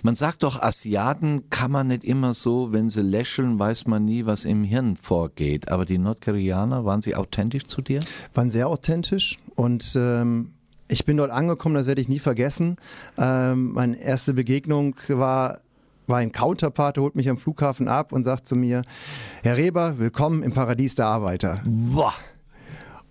Man 0.03 0.15
sagt 0.15 0.43
doch, 0.43 0.61
Asiaten 0.61 1.51
kann 1.51 1.71
man 1.71 1.89
nicht 1.89 2.05
immer 2.05 2.35
so, 2.35 2.73
wenn 2.73 2.91
sie 2.91 3.03
lächeln, 3.03 3.59
weiß 3.59 3.87
man 3.87 4.05
nie, 4.05 4.27
was 4.27 4.45
im 4.45 4.65
Hirn 4.65 4.97
vorgeht. 4.97 5.69
Aber 5.69 5.85
die 5.85 5.99
Nordkoreaner, 5.99 6.85
waren 6.85 7.01
sie 7.01 7.15
authentisch 7.15 7.65
zu 7.65 7.83
dir? 7.83 8.01
waren 8.35 8.51
sehr 8.51 8.69
authentisch 8.69 9.39
und 9.55 9.97
ähm, 9.97 10.53
ich 10.89 11.05
bin 11.05 11.17
dort 11.17 11.31
angekommen, 11.31 11.75
das 11.75 11.87
werde 11.87 12.01
ich 12.01 12.09
nie 12.09 12.19
vergessen. 12.19 12.77
Ähm, 13.19 13.73
meine 13.73 14.01
erste 14.01 14.35
Begegnung 14.35 14.97
war, 15.09 15.61
war 16.07 16.19
ein 16.19 16.33
Counterpart, 16.33 16.97
der 16.97 17.03
holt 17.03 17.17
mich 17.17 17.29
am 17.29 17.39
Flughafen 17.39 17.89
ab 17.89 18.13
und 18.13 18.25
sagt 18.25 18.47
zu 18.47 18.55
mir, 18.55 18.83
Herr 19.43 19.57
Reber, 19.57 19.99
willkommen 19.99 20.43
im 20.43 20.53
Paradies 20.53 20.95
der 20.95 21.07
Arbeiter. 21.07 21.61
Boah. 21.65 22.15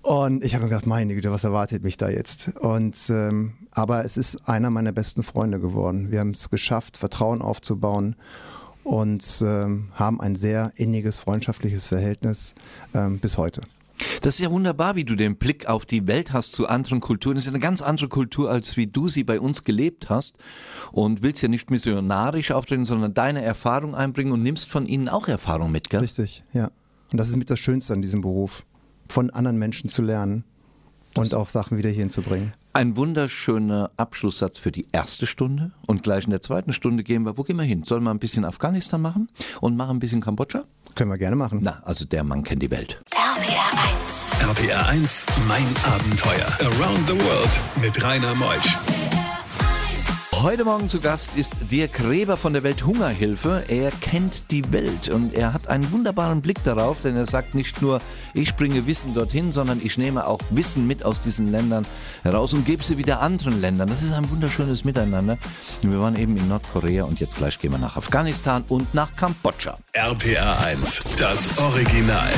Und 0.06 0.44
ich 0.44 0.54
habe 0.54 0.66
mir 0.66 0.70
gedacht, 0.70 0.86
meine 0.86 1.16
Güte, 1.16 1.32
was 1.32 1.44
erwartet 1.44 1.82
mich 1.84 1.98
da 1.98 2.10
jetzt? 2.10 2.56
Und 2.60 2.96
ähm, 3.10 3.54
aber 3.72 4.06
es 4.06 4.18
ist 4.18 4.48
einer 4.48 4.70
meiner 4.70 4.92
besten 4.92 5.24
Freunde 5.24 5.60
geworden. 5.60 6.12
Wir 6.12 6.20
haben 6.20 6.30
es 6.30 6.52
geschafft, 6.52 6.98
Vertrauen 6.98 7.42
aufzubauen 7.42 8.16
und 8.84 9.26
ähm, 9.44 9.90
haben 9.96 10.22
ein 10.22 10.36
sehr 10.36 10.74
inniges 10.76 11.18
freundschaftliches 11.18 11.88
Verhältnis 11.88 12.54
ähm, 12.94 13.18
bis 13.18 13.40
heute. 13.40 13.64
Das 14.22 14.36
ist 14.36 14.42
ja 14.42 14.52
wunderbar, 14.52 14.96
wie 14.96 15.06
du 15.06 15.16
den 15.16 15.38
Blick 15.38 15.66
auf 15.66 15.88
die 15.88 16.06
Welt 16.06 16.34
hast 16.34 16.52
zu 16.52 16.68
anderen 16.68 17.00
Kulturen. 17.00 17.34
Das 17.38 17.46
ist 17.46 17.50
eine 17.50 17.60
ganz 17.60 17.82
andere 17.82 18.08
Kultur, 18.08 18.52
als 18.52 18.78
wie 18.78 18.86
du 18.86 19.10
sie 19.10 19.24
bei 19.24 19.40
uns 19.40 19.64
gelebt 19.64 20.12
hast. 20.12 20.38
Und 20.92 21.24
willst 21.24 21.42
ja 21.42 21.48
nicht 21.48 21.72
missionarisch 21.72 22.52
auftreten, 22.52 22.86
sondern 22.86 23.16
deine 23.16 23.42
Erfahrung 23.42 23.96
einbringen 23.96 24.34
und 24.34 24.44
nimmst 24.44 24.70
von 24.70 24.86
ihnen 24.86 25.10
auch 25.10 25.28
Erfahrung 25.28 25.72
mit, 25.72 25.90
gell? 25.90 26.02
Richtig, 26.02 26.44
ja. 26.54 26.70
Und 27.12 27.18
das 27.18 27.28
ist 27.30 27.38
mit 27.38 27.50
das 27.50 27.58
Schönste 27.58 27.94
an 27.94 28.04
diesem 28.04 28.22
Beruf, 28.22 28.66
von 29.08 29.30
anderen 29.30 29.58
Menschen 29.58 29.90
zu 29.90 30.02
lernen 30.02 30.44
und 31.16 31.34
auch 31.34 31.50
Sachen 31.50 31.78
wieder 31.78 31.90
hierhin 31.90 32.10
zu 32.10 32.22
bringen. 32.22 32.54
Ein 32.74 32.98
wunderschöner 32.98 33.92
Abschlusssatz 33.96 34.58
für 34.58 34.72
die 34.72 34.86
erste 34.92 35.28
Stunde. 35.28 35.72
Und 35.88 36.04
gleich 36.04 36.26
in 36.26 36.32
der 36.32 36.42
zweiten 36.42 36.74
Stunde 36.74 37.04
gehen 37.04 37.24
wir, 37.24 37.38
wo 37.38 37.44
gehen 37.44 37.56
wir 37.56 37.64
hin? 37.64 37.84
Sollen 37.86 38.04
wir 38.04 38.12
ein 38.12 38.20
bisschen 38.20 38.44
Afghanistan 38.44 39.02
machen 39.02 39.30
und 39.62 39.78
machen 39.78 39.96
ein 39.96 40.00
bisschen 40.00 40.20
Kambodscha? 40.20 40.66
Können 40.94 41.10
wir 41.10 41.18
gerne 41.18 41.38
machen. 41.38 41.60
Na, 41.62 41.82
also 41.86 42.04
der 42.04 42.26
Mann 42.26 42.44
kennt 42.44 42.62
die 42.62 42.72
Welt. 42.72 43.02
RBR1. 43.12 44.50
RPR 44.50 44.90
1, 44.90 45.26
mein 45.48 45.66
Abenteuer. 45.86 46.48
Around 46.60 47.08
the 47.08 47.14
World 47.14 47.62
mit 47.82 48.04
Rainer 48.04 48.36
Meusch. 48.36 48.76
Heute 50.46 50.64
Morgen 50.64 50.90
zu 50.90 51.00
Gast 51.00 51.36
ist 51.36 51.56
Dirk 51.72 52.08
Reber 52.08 52.38
von 52.38 52.54
der 52.54 52.62
Welthungerhilfe. 52.62 53.64
Er 53.68 53.90
kennt 53.90 54.52
die 54.52 54.72
Welt 54.72 55.10
und 55.10 55.34
er 55.34 55.54
hat 55.54 55.70
einen 55.70 55.92
wunderbaren 55.92 56.44
Blick 56.44 56.64
darauf, 56.64 56.98
denn 57.02 57.16
er 57.16 57.26
sagt 57.26 57.56
nicht 57.56 57.82
nur, 57.82 58.00
ich 58.36 58.56
bringe 58.56 58.86
Wissen 58.86 59.16
dorthin, 59.16 59.52
sondern 59.52 59.82
ich 59.84 59.98
nehme 59.98 60.28
auch 60.28 60.40
Wissen 60.52 60.86
mit 60.86 61.04
aus 61.04 61.20
diesen 61.20 61.52
Ländern 61.52 61.88
heraus 62.22 62.54
und 62.54 62.64
gebe 62.64 62.84
sie 62.84 63.00
wieder 63.00 63.22
anderen 63.22 63.60
Ländern. 63.60 63.90
Das 63.90 64.04
ist 64.04 64.14
ein 64.14 64.30
wunderschönes 64.30 64.84
Miteinander. 64.84 65.40
Wir 65.82 66.00
waren 66.00 66.16
eben 66.16 66.38
in 66.38 66.48
Nordkorea 66.48 67.06
und 67.06 67.20
jetzt 67.20 67.38
gleich 67.38 67.58
gehen 67.58 67.72
wir 67.72 67.80
nach 67.80 67.98
Afghanistan 67.98 68.64
und 68.68 68.94
nach 68.94 69.16
Kambodscha. 69.16 69.80
RPR 69.94 70.64
1, 70.64 71.06
das 71.18 71.58
Original. 71.58 72.30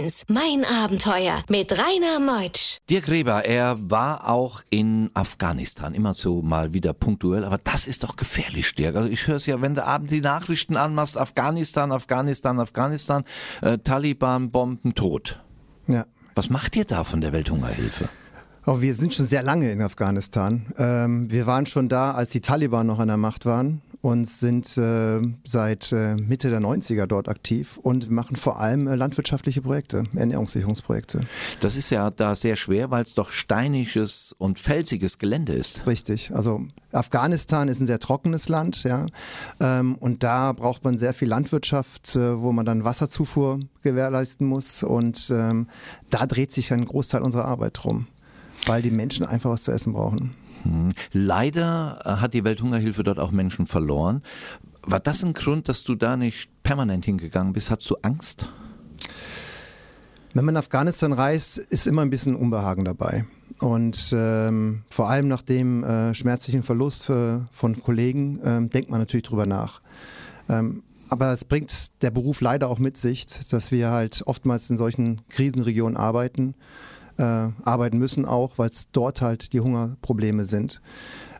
1. 0.00 0.24
Mein 0.28 0.64
Abenteuer 0.64 1.42
mit 1.50 1.72
Rainer 1.72 2.20
Meutsch. 2.20 2.78
Dirk 2.88 3.08
Reber, 3.08 3.44
er 3.44 3.76
war 3.78 4.28
auch 4.28 4.62
in 4.70 5.10
Afghanistan, 5.12 5.92
immer 5.92 6.14
so 6.14 6.40
mal 6.40 6.72
wieder 6.72 6.94
punktuell, 6.94 7.44
aber 7.44 7.58
das 7.58 7.86
ist 7.86 8.02
doch 8.02 8.16
gefährlich, 8.16 8.74
Dirk. 8.74 8.96
Also 8.96 9.10
ich 9.10 9.26
höre 9.26 9.36
es 9.36 9.44
ja, 9.44 9.60
wenn 9.60 9.74
du 9.74 9.84
abends 9.84 10.10
die 10.10 10.22
Nachrichten 10.22 10.76
anmachst, 10.78 11.18
Afghanistan, 11.18 11.92
Afghanistan, 11.92 12.60
Afghanistan, 12.60 13.24
äh, 13.60 13.76
Taliban, 13.78 14.50
Bomben, 14.50 14.94
tot. 14.94 15.42
Ja. 15.86 16.06
Was 16.34 16.48
macht 16.48 16.76
ihr 16.76 16.86
da 16.86 17.04
von 17.04 17.20
der 17.20 17.34
Welthungerhilfe? 17.34 18.08
Oh, 18.64 18.80
wir 18.80 18.94
sind 18.94 19.12
schon 19.12 19.28
sehr 19.28 19.42
lange 19.42 19.70
in 19.70 19.82
Afghanistan. 19.82 20.66
Ähm, 20.78 21.30
wir 21.30 21.46
waren 21.46 21.66
schon 21.66 21.90
da, 21.90 22.12
als 22.12 22.30
die 22.30 22.40
Taliban 22.40 22.86
noch 22.86 23.00
an 23.00 23.08
der 23.08 23.16
Macht 23.18 23.44
waren 23.44 23.82
und 24.02 24.26
sind 24.26 24.76
äh, 24.78 25.20
seit 25.44 25.92
äh, 25.92 26.14
Mitte 26.14 26.48
der 26.48 26.60
90er 26.60 27.06
dort 27.06 27.28
aktiv 27.28 27.78
und 27.82 28.10
machen 28.10 28.36
vor 28.36 28.58
allem 28.58 28.86
äh, 28.86 28.94
landwirtschaftliche 28.94 29.60
Projekte, 29.60 30.04
Ernährungssicherungsprojekte. 30.14 31.26
Das 31.60 31.76
ist 31.76 31.90
ja 31.90 32.08
da 32.08 32.34
sehr 32.34 32.56
schwer, 32.56 32.90
weil 32.90 33.02
es 33.02 33.14
doch 33.14 33.30
steiniges 33.30 34.34
und 34.38 34.58
felsiges 34.58 35.18
Gelände 35.18 35.52
ist. 35.52 35.86
Richtig. 35.86 36.32
Also 36.34 36.62
Afghanistan 36.92 37.68
ist 37.68 37.80
ein 37.80 37.86
sehr 37.86 37.98
trockenes 37.98 38.48
Land, 38.48 38.84
ja. 38.84 39.06
Ähm, 39.60 39.96
und 39.96 40.22
da 40.22 40.52
braucht 40.52 40.82
man 40.82 40.96
sehr 40.96 41.12
viel 41.12 41.28
Landwirtschaft, 41.28 42.16
äh, 42.16 42.40
wo 42.40 42.52
man 42.52 42.64
dann 42.64 42.84
Wasserzufuhr 42.84 43.60
gewährleisten 43.82 44.46
muss. 44.46 44.82
Und 44.82 45.30
ähm, 45.30 45.68
da 46.08 46.26
dreht 46.26 46.52
sich 46.52 46.72
ein 46.72 46.86
Großteil 46.86 47.20
unserer 47.20 47.44
Arbeit 47.44 47.78
drum, 47.82 48.06
weil 48.64 48.80
die 48.80 48.90
Menschen 48.90 49.26
einfach 49.26 49.50
was 49.50 49.62
zu 49.62 49.72
essen 49.72 49.92
brauchen. 49.92 50.34
Hm. 50.62 50.90
Leider 51.12 52.00
äh, 52.04 52.08
hat 52.20 52.34
die 52.34 52.44
Welthungerhilfe 52.44 53.02
dort 53.02 53.18
auch 53.18 53.30
Menschen 53.30 53.66
verloren. 53.66 54.22
War 54.82 55.00
das 55.00 55.22
ein 55.22 55.34
Grund, 55.34 55.68
dass 55.68 55.84
du 55.84 55.94
da 55.94 56.16
nicht 56.16 56.50
permanent 56.62 57.04
hingegangen 57.04 57.52
bist? 57.52 57.70
Hattest 57.70 57.90
du 57.90 57.96
Angst? 58.02 58.48
Wenn 60.32 60.44
man 60.44 60.54
nach 60.54 60.62
Afghanistan 60.62 61.12
reist, 61.12 61.58
ist 61.58 61.86
immer 61.86 62.02
ein 62.02 62.10
bisschen 62.10 62.36
Unbehagen 62.36 62.84
dabei. 62.84 63.24
Und 63.58 64.14
ähm, 64.16 64.82
vor 64.88 65.10
allem 65.10 65.28
nach 65.28 65.42
dem 65.42 65.82
äh, 65.82 66.14
schmerzlichen 66.14 66.62
Verlust 66.62 67.10
äh, 67.10 67.40
von 67.52 67.80
Kollegen 67.80 68.40
ähm, 68.44 68.70
denkt 68.70 68.90
man 68.90 69.00
natürlich 69.00 69.24
drüber 69.24 69.46
nach. 69.46 69.80
Ähm, 70.48 70.82
aber 71.08 71.32
es 71.32 71.44
bringt 71.44 72.02
der 72.02 72.12
Beruf 72.12 72.40
leider 72.40 72.68
auch 72.68 72.78
mit 72.78 72.96
sich, 72.96 73.26
dass 73.50 73.72
wir 73.72 73.90
halt 73.90 74.22
oftmals 74.26 74.70
in 74.70 74.78
solchen 74.78 75.22
Krisenregionen 75.28 75.96
arbeiten, 75.96 76.54
äh, 77.20 77.48
arbeiten 77.62 77.98
müssen 77.98 78.24
auch, 78.24 78.56
weil 78.56 78.70
es 78.70 78.90
dort 78.90 79.20
halt 79.20 79.52
die 79.52 79.60
Hungerprobleme 79.60 80.44
sind. 80.44 80.80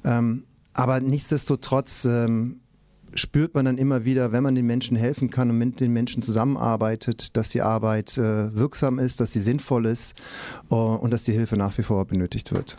Ähm, 0.04 0.44
aber 0.72 1.00
nichtsdestotrotz 1.00 2.04
ähm, 2.04 2.60
spürt 3.14 3.54
man 3.54 3.64
dann 3.64 3.78
immer 3.78 4.04
wieder, 4.04 4.30
wenn 4.32 4.42
man 4.42 4.54
den 4.54 4.66
Menschen 4.66 4.96
helfen 4.96 5.30
kann 5.30 5.50
und 5.50 5.58
mit 5.58 5.80
den 5.80 5.92
Menschen 5.92 6.22
zusammenarbeitet, 6.22 7.36
dass 7.36 7.48
die 7.48 7.62
Arbeit 7.62 8.16
äh, 8.18 8.54
wirksam 8.54 8.98
ist, 8.98 9.20
dass 9.20 9.32
sie 9.32 9.40
sinnvoll 9.40 9.86
ist 9.86 10.14
äh, 10.70 10.74
und 10.74 11.10
dass 11.12 11.24
die 11.24 11.32
Hilfe 11.32 11.56
nach 11.56 11.76
wie 11.78 11.82
vor 11.82 12.04
benötigt 12.04 12.52
wird. 12.52 12.76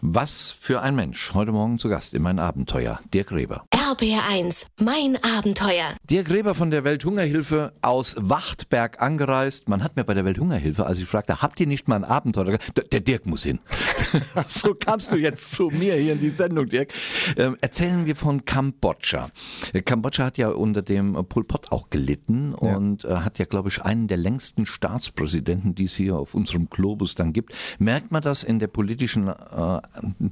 Was 0.00 0.52
für 0.52 0.80
ein 0.80 0.94
Mensch. 0.94 1.34
Heute 1.34 1.50
Morgen 1.50 1.80
zu 1.80 1.88
Gast 1.88 2.14
in 2.14 2.22
mein 2.22 2.38
Abenteuer. 2.38 3.00
Dirk 3.12 3.32
Reber. 3.32 3.64
RPR1, 3.74 4.66
mein 4.80 5.18
Abenteuer. 5.24 5.94
Dirk 6.08 6.30
Reber 6.30 6.54
von 6.54 6.70
der 6.70 6.84
Welthungerhilfe 6.84 7.72
aus 7.82 8.14
Wachtberg 8.16 9.02
angereist. 9.02 9.68
Man 9.68 9.82
hat 9.82 9.96
mir 9.96 10.04
bei 10.04 10.14
der 10.14 10.24
Welthungerhilfe, 10.24 10.86
als 10.86 10.98
ich 11.00 11.06
fragte, 11.06 11.42
habt 11.42 11.58
ihr 11.58 11.66
nicht 11.66 11.88
mal 11.88 11.96
ein 11.96 12.04
Abenteuer? 12.04 12.58
Der, 12.76 12.84
der 12.84 13.00
Dirk 13.00 13.26
muss 13.26 13.42
hin. 13.42 13.58
so 14.48 14.74
kamst 14.74 15.10
du 15.10 15.16
jetzt 15.16 15.50
zu 15.52 15.68
mir 15.70 15.94
hier 15.96 16.12
in 16.12 16.20
die 16.20 16.30
Sendung, 16.30 16.68
Dirk. 16.68 16.92
Ähm, 17.36 17.56
erzählen 17.60 18.06
wir 18.06 18.14
von 18.14 18.44
Kambodscha. 18.44 19.30
Äh, 19.72 19.82
Kambodscha 19.82 20.26
hat 20.26 20.38
ja 20.38 20.50
unter 20.50 20.82
dem 20.82 21.14
Pol 21.28 21.42
Pot 21.42 21.72
auch 21.72 21.90
gelitten 21.90 22.54
Ja. 22.62 22.76
und 22.76 23.04
äh, 23.04 23.16
hat 23.16 23.38
ja, 23.40 23.46
glaube 23.46 23.68
ich, 23.68 23.82
einen 23.82 24.06
der 24.06 24.18
längsten 24.18 24.64
Staatspräsidenten, 24.64 25.74
die 25.74 25.84
es 25.84 25.96
hier 25.96 26.16
auf 26.16 26.34
unserem 26.34 26.70
Globus 26.70 27.16
dann 27.16 27.32
gibt. 27.32 27.52
Merkt 27.80 28.12
man 28.12 28.22
das 28.22 28.44
in 28.44 28.60
der 28.60 28.68
politischen 28.68 29.26
äh, 29.26 29.80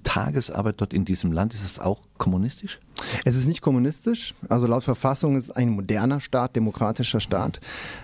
Tagesarbeit 0.05 0.81
dort 0.81 0.93
in 0.93 1.05
diesem 1.05 1.33
Land? 1.33 1.55
Ist 1.55 1.65
es 1.65 1.79
auch 1.79 2.03
kommunistisch? 2.19 2.81
Es 3.25 3.35
ist 3.35 3.47
nicht 3.47 3.61
kommunistisch, 3.61 4.35
also 4.49 4.67
laut 4.67 4.83
Verfassung 4.83 5.37
ist 5.37 5.45
es 5.45 5.51
ein 5.51 5.71
moderner 5.71 6.21
Staat, 6.21 6.57
demokratischer 6.57 7.21
Staat, 7.21 7.61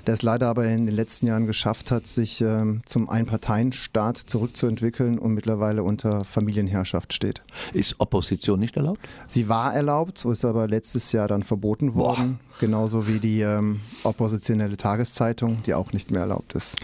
der 0.06 0.14
es 0.14 0.22
leider 0.22 0.48
aber 0.48 0.66
in 0.66 0.86
den 0.86 0.94
letzten 0.94 1.26
Jahren 1.26 1.46
geschafft 1.46 1.90
hat, 1.90 2.06
sich 2.06 2.40
ähm, 2.42 2.82
zum 2.84 3.08
Einparteienstaat 3.08 4.18
zurückzuentwickeln 4.18 5.18
und 5.18 5.32
mittlerweile 5.32 5.82
unter 5.82 6.24
Familienherrschaft 6.24 7.12
steht. 7.14 7.42
Ist 7.72 7.96
Opposition 7.98 8.60
nicht 8.60 8.76
erlaubt? 8.76 9.00
Sie 9.28 9.48
war 9.48 9.74
erlaubt, 9.74 10.18
so 10.18 10.30
ist 10.30 10.44
aber 10.44 10.68
letztes 10.68 11.10
Jahr 11.12 11.26
dann 11.26 11.42
verboten 11.42 11.94
worden, 11.94 12.38
genauso 12.60 13.08
wie 13.08 13.18
die 13.18 13.40
ähm, 13.40 13.80
oppositionelle 14.02 14.76
Tageszeitung, 14.76 15.62
die 15.64 15.74
auch 15.74 15.92
nicht 15.92 16.10
mehr 16.10 16.22
erlaubt 16.22 16.54
ist. 16.54 16.76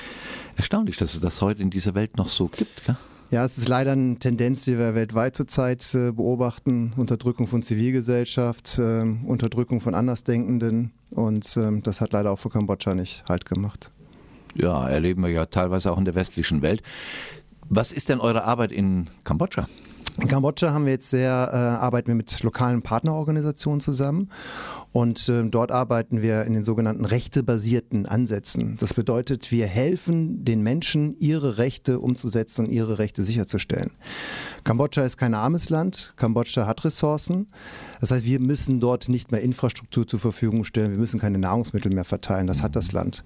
Erstaunlich, 0.56 0.96
dass 0.96 1.14
es 1.14 1.20
das 1.20 1.42
heute 1.42 1.62
in 1.62 1.70
dieser 1.70 1.94
Welt 1.94 2.16
noch 2.16 2.28
so 2.28 2.46
gibt. 2.46 2.84
Gell? 2.84 2.96
Ja, 3.30 3.44
es 3.44 3.58
ist 3.58 3.68
leider 3.68 3.92
eine 3.92 4.18
Tendenz, 4.18 4.64
die 4.64 4.78
wir 4.78 4.94
weltweit 4.94 5.36
zurzeit 5.36 5.94
äh, 5.94 6.12
beobachten. 6.12 6.94
Unterdrückung 6.96 7.46
von 7.46 7.62
Zivilgesellschaft, 7.62 8.78
ähm, 8.80 9.26
Unterdrückung 9.26 9.82
von 9.82 9.94
Andersdenkenden. 9.94 10.92
Und 11.10 11.54
ähm, 11.58 11.82
das 11.82 12.00
hat 12.00 12.12
leider 12.12 12.30
auch 12.30 12.38
für 12.38 12.48
Kambodscha 12.48 12.94
nicht 12.94 13.24
Halt 13.28 13.44
gemacht. 13.44 13.90
Ja, 14.54 14.88
erleben 14.88 15.22
wir 15.22 15.30
ja 15.30 15.44
teilweise 15.44 15.92
auch 15.92 15.98
in 15.98 16.06
der 16.06 16.14
westlichen 16.14 16.62
Welt. 16.62 16.82
Was 17.68 17.92
ist 17.92 18.08
denn 18.08 18.18
eure 18.20 18.44
Arbeit 18.44 18.72
in 18.72 19.10
Kambodscha? 19.24 19.68
In 20.20 20.26
Kambodscha 20.26 20.72
haben 20.72 20.84
wir 20.84 20.92
jetzt 20.92 21.10
sehr, 21.10 21.30
äh, 21.30 21.56
arbeiten 21.56 22.08
wir 22.08 22.16
mit 22.16 22.42
lokalen 22.42 22.82
Partnerorganisationen 22.82 23.80
zusammen 23.80 24.30
und 24.92 25.28
äh, 25.28 25.44
dort 25.44 25.70
arbeiten 25.70 26.22
wir 26.22 26.42
in 26.42 26.54
den 26.54 26.64
sogenannten 26.64 27.04
rechtebasierten 27.04 28.04
Ansätzen. 28.04 28.76
Das 28.80 28.94
bedeutet, 28.94 29.52
wir 29.52 29.68
helfen 29.68 30.44
den 30.44 30.62
Menschen, 30.62 31.16
ihre 31.20 31.58
Rechte 31.58 32.00
umzusetzen 32.00 32.66
und 32.66 32.72
ihre 32.72 32.98
Rechte 32.98 33.22
sicherzustellen. 33.22 33.92
Kambodscha 34.64 35.02
ist 35.02 35.18
kein 35.18 35.34
armes 35.34 35.70
Land, 35.70 36.14
Kambodscha 36.16 36.66
hat 36.66 36.84
Ressourcen. 36.84 37.46
Das 38.00 38.10
heißt, 38.10 38.24
wir 38.24 38.40
müssen 38.40 38.80
dort 38.80 39.08
nicht 39.08 39.30
mehr 39.30 39.40
Infrastruktur 39.40 40.04
zur 40.04 40.18
Verfügung 40.18 40.64
stellen, 40.64 40.90
wir 40.90 40.98
müssen 40.98 41.20
keine 41.20 41.38
Nahrungsmittel 41.38 41.94
mehr 41.94 42.04
verteilen, 42.04 42.48
das 42.48 42.64
hat 42.64 42.74
das 42.74 42.90
Land. 42.90 43.22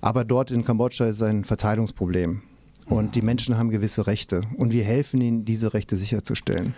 Aber 0.00 0.24
dort 0.24 0.52
in 0.52 0.64
Kambodscha 0.64 1.06
ist 1.06 1.22
ein 1.22 1.44
Verteilungsproblem. 1.44 2.42
Und 2.90 3.14
die 3.14 3.22
Menschen 3.22 3.56
haben 3.56 3.70
gewisse 3.70 4.06
Rechte. 4.06 4.42
Und 4.56 4.72
wir 4.72 4.84
helfen 4.84 5.20
ihnen, 5.20 5.44
diese 5.44 5.72
Rechte 5.72 5.96
sicherzustellen. 5.96 6.74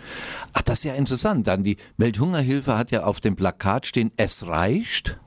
Ach, 0.53 0.61
das 0.61 0.79
ist 0.79 0.83
ja 0.85 0.93
interessant. 0.93 1.47
Dann 1.47 1.63
die 1.63 1.77
Welthungerhilfe 1.97 2.77
hat 2.77 2.91
ja 2.91 3.03
auf 3.03 3.19
dem 3.19 3.35
Plakat 3.35 3.87
stehen, 3.87 4.11
es 4.15 4.45
reicht. 4.45 5.17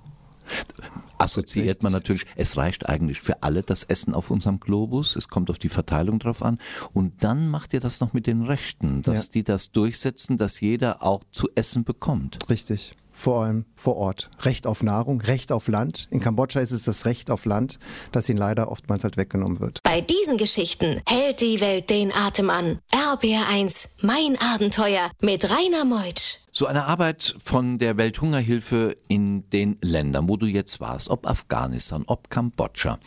Assoziiert 1.18 1.82
man 1.82 1.92
natürlich, 1.92 2.24
es 2.36 2.56
reicht 2.56 2.88
eigentlich 2.88 3.20
für 3.20 3.42
alle 3.42 3.62
das 3.62 3.82
Essen 3.82 4.14
auf 4.14 4.30
unserem 4.30 4.60
Globus. 4.60 5.16
Es 5.16 5.28
kommt 5.28 5.50
auf 5.50 5.58
die 5.58 5.68
Verteilung 5.70 6.18
drauf 6.20 6.42
an. 6.42 6.58
Und 6.92 7.24
dann 7.24 7.48
macht 7.48 7.74
ihr 7.74 7.80
das 7.80 8.00
noch 8.00 8.12
mit 8.12 8.26
den 8.28 8.42
Rechten, 8.42 9.02
dass 9.02 9.26
Ja. 9.26 9.32
die 9.32 9.44
das 9.44 9.72
durchsetzen, 9.72 10.36
dass 10.36 10.60
jeder 10.60 11.02
auch 11.02 11.24
zu 11.32 11.48
essen 11.56 11.82
bekommt. 11.84 12.38
Richtig. 12.48 12.94
Vor 13.18 13.44
allem 13.44 13.64
vor 13.74 13.96
Ort. 13.96 14.30
Recht 14.42 14.66
auf 14.66 14.82
Nahrung, 14.82 15.22
Recht 15.22 15.50
auf 15.50 15.68
Land. 15.68 16.06
In 16.10 16.20
Kambodscha 16.20 16.60
ist 16.60 16.70
es 16.70 16.82
das 16.82 17.06
Recht 17.06 17.30
auf 17.30 17.46
Land, 17.46 17.78
das 18.12 18.28
ihnen 18.28 18.38
leider 18.38 18.70
oftmals 18.70 19.04
halt 19.04 19.16
weggenommen 19.16 19.58
wird. 19.58 19.82
Bei 19.82 20.02
diesen 20.02 20.36
Geschichten 20.36 21.00
hält 21.08 21.40
die 21.40 21.62
Welt 21.62 21.88
den 21.88 22.12
Atem 22.12 22.50
an. 22.50 22.78
RPR1, 22.92 24.02
mein 24.02 24.36
Abenteuer 24.54 25.10
mit 25.22 25.50
Rainer 25.50 25.86
Meutsch. 25.86 26.40
So 26.52 26.66
eine 26.66 26.84
Arbeit 26.84 27.34
von 27.42 27.78
der 27.78 27.96
Welthungerhilfe 27.96 28.98
in 29.08 29.48
den 29.48 29.78
Ländern, 29.80 30.28
wo 30.28 30.36
du 30.36 30.44
jetzt 30.44 30.80
warst, 30.80 31.08
ob 31.08 31.26
Afghanistan, 31.26 32.04
ob 32.06 32.28
Kambodscha 32.28 32.98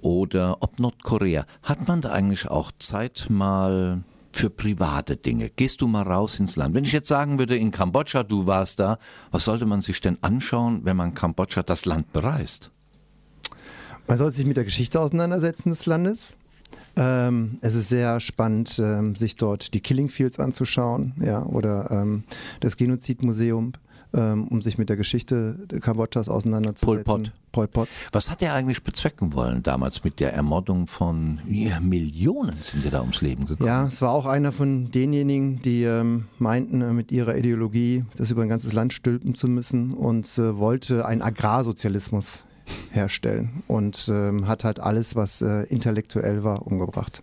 oder 0.00 0.58
ob 0.60 0.80
Nordkorea, 0.80 1.46
hat 1.62 1.86
man 1.86 2.00
da 2.00 2.10
eigentlich 2.10 2.48
auch 2.48 2.72
Zeit 2.78 3.26
mal 3.30 4.02
für 4.36 4.50
private 4.50 5.16
Dinge? 5.16 5.50
Gehst 5.50 5.80
du 5.80 5.86
mal 5.86 6.02
raus 6.02 6.38
ins 6.38 6.56
Land? 6.56 6.74
Wenn 6.74 6.84
ich 6.84 6.92
jetzt 6.92 7.08
sagen 7.08 7.38
würde, 7.38 7.56
in 7.56 7.70
Kambodscha, 7.70 8.22
du 8.22 8.46
warst 8.46 8.78
da, 8.78 8.98
was 9.30 9.44
sollte 9.44 9.66
man 9.66 9.80
sich 9.80 10.00
denn 10.00 10.18
anschauen, 10.20 10.80
wenn 10.84 10.96
man 10.96 11.14
Kambodscha, 11.14 11.62
das 11.62 11.86
Land 11.86 12.12
bereist? 12.12 12.70
Man 14.06 14.18
sollte 14.18 14.36
sich 14.36 14.46
mit 14.46 14.56
der 14.56 14.64
Geschichte 14.64 15.00
auseinandersetzen 15.00 15.70
des 15.70 15.86
Landes. 15.86 16.36
Ähm, 16.96 17.58
es 17.60 17.74
ist 17.74 17.88
sehr 17.88 18.20
spannend, 18.20 18.78
ähm, 18.78 19.16
sich 19.16 19.36
dort 19.36 19.74
die 19.74 19.80
Killing 19.80 20.08
Fields 20.08 20.38
anzuschauen, 20.38 21.14
ja, 21.20 21.42
oder 21.44 21.90
ähm, 21.90 22.24
das 22.60 22.76
Genozidmuseum. 22.76 23.72
Ähm, 24.14 24.48
um 24.48 24.62
sich 24.62 24.78
mit 24.78 24.88
der 24.88 24.96
Geschichte 24.96 25.66
Kambodschas 25.80 26.28
auseinanderzusetzen. 26.28 27.04
Pol 27.04 27.22
Pot. 27.22 27.32
Pol 27.52 27.66
Pot. 27.68 27.88
Was 28.12 28.30
hat 28.30 28.42
er 28.42 28.54
eigentlich 28.54 28.82
bezwecken 28.82 29.32
wollen 29.32 29.62
damals 29.62 30.04
mit 30.04 30.20
der 30.20 30.34
Ermordung 30.34 30.86
von 30.86 31.40
ja, 31.48 31.80
Millionen 31.80 32.56
sind 32.60 32.84
ja 32.84 32.90
da 32.90 33.00
ums 33.00 33.20
Leben 33.22 33.46
gekommen? 33.46 33.66
Ja, 33.66 33.86
es 33.86 34.02
war 34.02 34.10
auch 34.10 34.26
einer 34.26 34.52
von 34.52 34.90
denjenigen, 34.90 35.62
die 35.62 35.84
ähm, 35.84 36.26
meinten, 36.38 36.82
äh, 36.82 36.92
mit 36.92 37.12
ihrer 37.12 37.36
Ideologie 37.36 38.04
das 38.16 38.30
über 38.30 38.42
ein 38.42 38.48
ganzes 38.48 38.72
Land 38.72 38.92
stülpen 38.92 39.34
zu 39.34 39.48
müssen 39.48 39.92
und 39.92 40.26
äh, 40.38 40.56
wollte 40.58 41.06
einen 41.06 41.22
Agrarsozialismus 41.22 42.44
herstellen 42.90 43.62
und 43.66 44.08
ähm, 44.10 44.46
hat 44.46 44.64
halt 44.64 44.80
alles, 44.80 45.16
was 45.16 45.40
äh, 45.42 45.62
intellektuell 45.64 46.44
war, 46.44 46.66
umgebracht. 46.66 47.22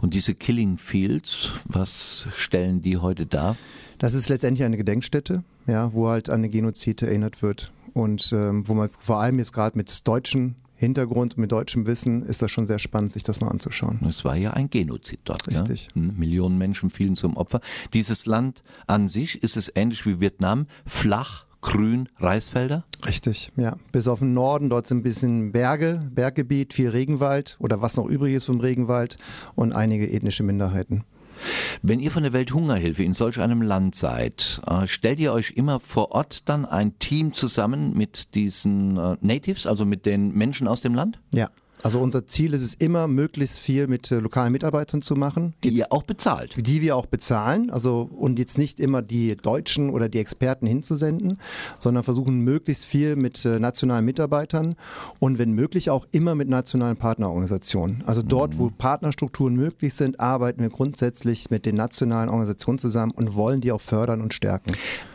Und 0.00 0.14
diese 0.14 0.34
Killing 0.34 0.78
Fields, 0.78 1.50
was 1.64 2.28
stellen 2.34 2.82
die 2.82 2.98
heute 2.98 3.26
dar? 3.26 3.56
Das 3.98 4.14
ist 4.14 4.28
letztendlich 4.28 4.64
eine 4.64 4.76
Gedenkstätte, 4.76 5.44
ja, 5.66 5.92
wo 5.92 6.08
halt 6.08 6.30
an 6.30 6.42
den 6.42 6.50
Genozid 6.50 7.02
erinnert 7.02 7.42
wird. 7.42 7.72
Und 7.92 8.32
ähm, 8.32 8.66
wo 8.66 8.74
man 8.74 8.88
vor 8.88 9.20
allem 9.20 9.38
jetzt 9.38 9.52
gerade 9.52 9.76
mit 9.76 10.06
deutschem 10.06 10.54
Hintergrund, 10.80 11.36
mit 11.36 11.52
deutschem 11.52 11.86
Wissen, 11.86 12.22
ist 12.22 12.40
das 12.40 12.50
schon 12.50 12.66
sehr 12.66 12.78
spannend, 12.78 13.12
sich 13.12 13.22
das 13.22 13.40
mal 13.40 13.48
anzuschauen. 13.48 14.00
Es 14.08 14.24
war 14.24 14.36
ja 14.36 14.52
ein 14.52 14.70
Genozid 14.70 15.20
dort. 15.24 15.46
Richtig. 15.46 15.88
Ja? 15.88 15.94
Hm, 15.94 16.14
Millionen 16.16 16.56
Menschen 16.56 16.88
fielen 16.88 17.16
zum 17.16 17.36
Opfer. 17.36 17.60
Dieses 17.92 18.24
Land 18.24 18.62
an 18.86 19.08
sich 19.08 19.42
ist 19.42 19.58
es 19.58 19.70
ähnlich 19.74 20.06
wie 20.06 20.20
Vietnam, 20.20 20.66
flach, 20.86 21.44
grün, 21.60 22.08
Reisfelder. 22.18 22.84
Richtig, 23.06 23.52
ja. 23.56 23.76
Bis 23.92 24.08
auf 24.08 24.20
den 24.20 24.32
Norden, 24.32 24.70
dort 24.70 24.86
sind 24.86 24.98
ein 24.98 25.02
bisschen 25.02 25.52
Berge, 25.52 26.08
Berggebiet, 26.10 26.74
viel 26.74 26.88
Regenwald 26.88 27.56
oder 27.60 27.82
was 27.82 27.96
noch 27.96 28.06
übrig 28.06 28.34
ist 28.34 28.44
vom 28.44 28.60
Regenwald 28.60 29.18
und 29.54 29.72
einige 29.72 30.10
ethnische 30.10 30.42
Minderheiten. 30.42 31.04
Wenn 31.82 32.00
ihr 32.00 32.10
von 32.10 32.22
der 32.22 32.32
Welthungerhilfe 32.32 33.02
in 33.02 33.14
solch 33.14 33.40
einem 33.40 33.62
Land 33.62 33.94
seid, 33.94 34.60
äh, 34.66 34.86
stellt 34.86 35.20
ihr 35.20 35.32
euch 35.32 35.52
immer 35.52 35.80
vor 35.80 36.12
Ort 36.12 36.48
dann 36.48 36.66
ein 36.66 36.98
Team 36.98 37.32
zusammen 37.32 37.96
mit 37.96 38.34
diesen 38.34 38.96
äh, 38.98 39.16
Natives, 39.20 39.66
also 39.66 39.86
mit 39.86 40.06
den 40.06 40.32
Menschen 40.34 40.68
aus 40.68 40.82
dem 40.82 40.94
Land? 40.94 41.18
Ja. 41.32 41.48
Also 41.82 42.00
unser 42.00 42.26
Ziel 42.26 42.52
ist 42.54 42.62
es 42.62 42.74
immer, 42.74 43.08
möglichst 43.08 43.58
viel 43.58 43.86
mit 43.86 44.10
äh, 44.10 44.18
lokalen 44.18 44.52
Mitarbeitern 44.52 45.02
zu 45.02 45.14
machen. 45.16 45.54
Die 45.64 45.70
ihr 45.70 45.92
auch 45.92 46.02
bezahlt. 46.02 46.54
die 46.56 46.82
wir 46.82 46.96
auch 46.96 47.06
bezahlen, 47.06 47.70
also 47.70 48.10
und 48.16 48.38
jetzt 48.38 48.58
nicht 48.58 48.80
immer 48.80 49.02
die 49.02 49.36
Deutschen 49.36 49.90
oder 49.90 50.08
die 50.08 50.18
Experten 50.18 50.66
hinzusenden, 50.66 51.38
sondern 51.78 52.04
versuchen 52.04 52.40
möglichst 52.40 52.84
viel 52.84 53.16
mit 53.16 53.44
äh, 53.44 53.58
nationalen 53.58 54.04
Mitarbeitern 54.04 54.76
und 55.18 55.38
wenn 55.38 55.52
möglich 55.52 55.90
auch 55.90 56.06
immer 56.12 56.34
mit 56.34 56.48
nationalen 56.48 56.96
Partnerorganisationen. 56.96 58.02
Also 58.06 58.22
dort, 58.22 58.58
wo 58.58 58.70
Partnerstrukturen 58.70 59.54
möglich 59.54 59.94
sind, 59.94 60.20
arbeiten 60.20 60.60
wir 60.60 60.70
grundsätzlich 60.70 61.50
mit 61.50 61.66
den 61.66 61.76
nationalen 61.76 62.28
Organisationen 62.28 62.78
zusammen 62.78 63.12
und 63.12 63.34
wollen 63.34 63.60
die 63.60 63.72
auch 63.72 63.80
fördern 63.80 64.20
und 64.20 64.34
stärken. 64.34 64.72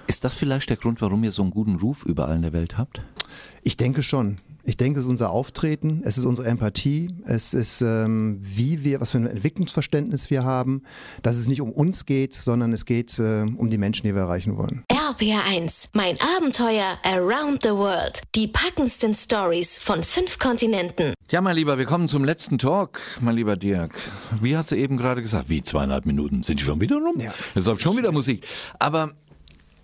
Ist 0.07 0.23
das 0.23 0.33
vielleicht 0.33 0.69
der 0.69 0.77
Grund, 0.77 1.01
warum 1.01 1.23
ihr 1.23 1.31
so 1.31 1.41
einen 1.41 1.51
guten 1.51 1.75
Ruf 1.75 2.05
überall 2.05 2.35
in 2.35 2.41
der 2.41 2.53
Welt 2.53 2.77
habt? 2.77 3.01
Ich 3.63 3.77
denke 3.77 4.03
schon. 4.03 4.37
Ich 4.67 4.77
denke, 4.77 4.99
es 4.99 5.05
ist 5.05 5.11
unser 5.11 5.29
Auftreten, 5.29 6.01
es 6.05 6.17
ist 6.17 6.25
unsere 6.25 6.47
Empathie, 6.47 7.09
es 7.25 7.53
ist, 7.53 7.81
ähm, 7.81 8.39
wie 8.41 8.83
wir, 8.83 8.99
was 8.99 9.11
für 9.11 9.19
ein 9.19 9.27
Entwicklungsverständnis 9.27 10.31
wir 10.31 10.43
haben, 10.43 10.81
dass 11.21 11.35
es 11.35 11.47
nicht 11.47 11.61
um 11.61 11.71
uns 11.71 12.07
geht, 12.07 12.33
sondern 12.33 12.73
es 12.73 12.85
geht 12.85 13.19
äh, 13.19 13.43
um 13.43 13.69
die 13.69 13.77
Menschen, 13.77 14.07
die 14.07 14.15
wir 14.15 14.23
erreichen 14.23 14.57
wollen. 14.57 14.83
RPR1, 14.89 15.89
mein 15.93 16.15
Abenteuer 16.35 16.97
Around 17.03 17.61
the 17.61 17.69
World. 17.69 18.23
Die 18.33 18.47
packendsten 18.47 19.13
Stories 19.13 19.77
von 19.77 20.03
fünf 20.03 20.39
Kontinenten. 20.39 21.13
Ja, 21.29 21.41
mein 21.41 21.55
Lieber, 21.55 21.77
wir 21.77 21.85
kommen 21.85 22.07
zum 22.07 22.23
letzten 22.23 22.57
Talk, 22.57 22.99
mein 23.21 23.35
lieber 23.35 23.57
Dirk. 23.57 23.93
Wie 24.41 24.57
hast 24.57 24.71
du 24.71 24.75
eben 24.75 24.97
gerade 24.97 25.21
gesagt? 25.21 25.47
Wie 25.47 25.61
zweieinhalb 25.61 26.07
Minuten? 26.07 26.41
Sind 26.41 26.59
die 26.59 26.63
schon 26.63 26.81
wieder 26.81 26.95
rum? 26.95 27.19
Ja. 27.19 27.35
Es 27.53 27.65
läuft 27.65 27.81
schon 27.81 27.97
wieder 27.97 28.11
Musik. 28.11 28.47
Aber 28.79 29.11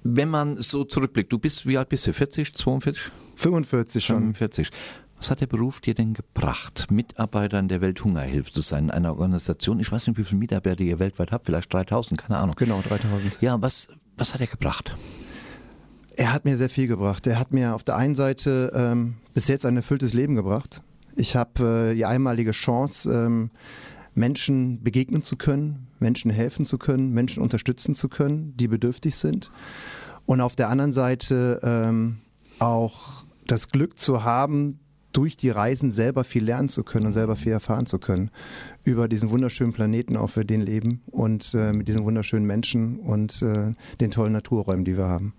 wenn 0.04 0.30
man 0.30 0.60
so 0.60 0.84
zurückblickt, 0.86 1.32
du 1.32 1.38
bist, 1.38 1.68
wie 1.68 1.78
alt 1.78 1.90
bist 1.90 2.08
du? 2.08 2.14
40, 2.14 2.56
42? 2.56 3.12
45 3.42 4.06
schon. 4.06 4.18
45. 4.34 4.72
Was 5.18 5.30
hat 5.30 5.42
der 5.42 5.48
Beruf 5.48 5.82
dir 5.82 5.94
denn 5.94 6.14
gebracht, 6.14 6.90
Mitarbeiter 6.90 7.60
in 7.60 7.68
der 7.68 7.82
Welthungerhilfe 7.82 8.52
zu 8.52 8.62
sein, 8.62 8.86
in 8.86 8.92
einer 8.92 9.12
Organisation? 9.12 9.80
Ich 9.80 9.92
weiß 9.92 10.08
nicht, 10.08 10.18
wie 10.18 10.24
viele 10.24 10.40
Mitarbeiter 10.40 10.82
ihr 10.82 11.00
weltweit 11.00 11.32
habt, 11.32 11.46
vielleicht 11.46 11.72
3000, 11.72 12.20
keine 12.20 12.40
Ahnung. 12.40 12.56
Genau, 12.58 12.82
3000. 12.82 13.42
Ja, 13.42 13.62
was, 13.62 13.90
was 14.18 14.34
hat 14.34 14.42
er 14.42 14.48
gebracht? 14.48 14.96
Er 16.16 16.34
hat 16.34 16.46
mir 16.46 16.58
sehr 16.58 16.70
viel 16.70 16.88
gebracht. 16.88 17.26
Er 17.28 17.40
hat 17.40 17.52
mir 17.54 17.76
auf 17.76 17.84
der 17.84 17.96
einen 17.96 18.16
Seite 18.16 18.72
ähm, 18.76 19.16
bis 19.34 19.48
jetzt 19.48 19.66
ein 19.66 19.78
erfülltes 19.78 20.14
Leben 20.14 20.36
gebracht. 20.36 20.82
Ich 21.16 21.36
habe 21.36 21.92
äh, 21.92 21.96
die 21.96 22.06
einmalige 22.06 22.52
Chance, 22.52 23.12
ähm, 23.12 23.52
Menschen 24.14 24.84
begegnen 24.84 25.24
zu 25.24 25.36
können, 25.36 25.88
Menschen 26.00 26.32
helfen 26.32 26.66
zu 26.66 26.78
können, 26.78 27.12
Menschen 27.12 27.42
unterstützen 27.42 27.96
zu 27.96 28.10
können, 28.10 28.56
die 28.58 28.68
bedürftig 28.68 29.16
sind. 29.16 29.52
Und 30.26 30.42
auf 30.42 30.56
der 30.56 30.70
anderen 30.70 30.94
Seite 30.94 31.60
ähm, 31.64 32.22
auch 32.60 33.24
das 33.48 33.70
Glück 33.70 33.98
zu 33.98 34.24
haben, 34.24 34.80
durch 35.12 35.38
die 35.38 35.50
Reisen 35.50 35.92
selber 35.92 36.24
viel 36.24 36.44
lernen 36.44 36.70
zu 36.70 36.84
können 36.84 37.08
und 37.08 37.14
selber 37.14 37.36
viel 37.36 37.52
erfahren 37.52 37.86
zu 37.86 38.00
können 38.00 38.32
über 38.84 39.08
diesen 39.08 39.30
wunderschönen 39.30 39.74
Planeten, 39.74 40.16
auf 40.16 40.36
wir 40.36 40.44
den 40.44 40.62
leben 40.62 41.02
und 41.08 41.54
äh, 41.54 41.74
mit 41.74 41.88
diesen 41.88 42.06
wunderschönen 42.06 42.46
Menschen 42.46 42.98
und 43.00 43.42
äh, 43.42 43.74
den 44.00 44.12
tollen 44.12 44.34
Naturräumen, 44.34 44.86
die 44.86 44.98
wir 44.98 45.08
haben. 45.08 45.34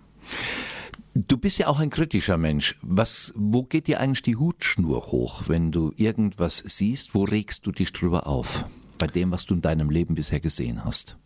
Du 1.15 1.37
bist 1.37 1.59
ja 1.59 1.67
auch 1.67 1.79
ein 1.79 1.91
kritischer 1.91 2.38
Mensch. 2.38 2.79
Was, 2.81 3.33
wo 3.37 3.65
geht 3.65 3.87
dir 3.87 4.01
eigentlich 4.01 4.23
die 4.23 4.37
Hutschnur 4.37 5.12
hoch, 5.12 5.45
wenn 5.47 5.71
du 5.71 5.93
irgendwas 5.97 6.62
siehst? 6.67 7.15
Wo 7.15 7.25
regst 7.25 7.67
du 7.67 7.73
dich 7.73 7.93
drüber 7.93 8.27
auf? 8.27 8.65
Bei 8.99 9.07
dem, 9.07 9.31
was 9.31 9.45
du 9.45 9.55
in 9.55 9.61
deinem 9.61 9.91
Leben 9.91 10.15
bisher 10.15 10.41
gesehen 10.41 10.85
hast. 10.85 11.19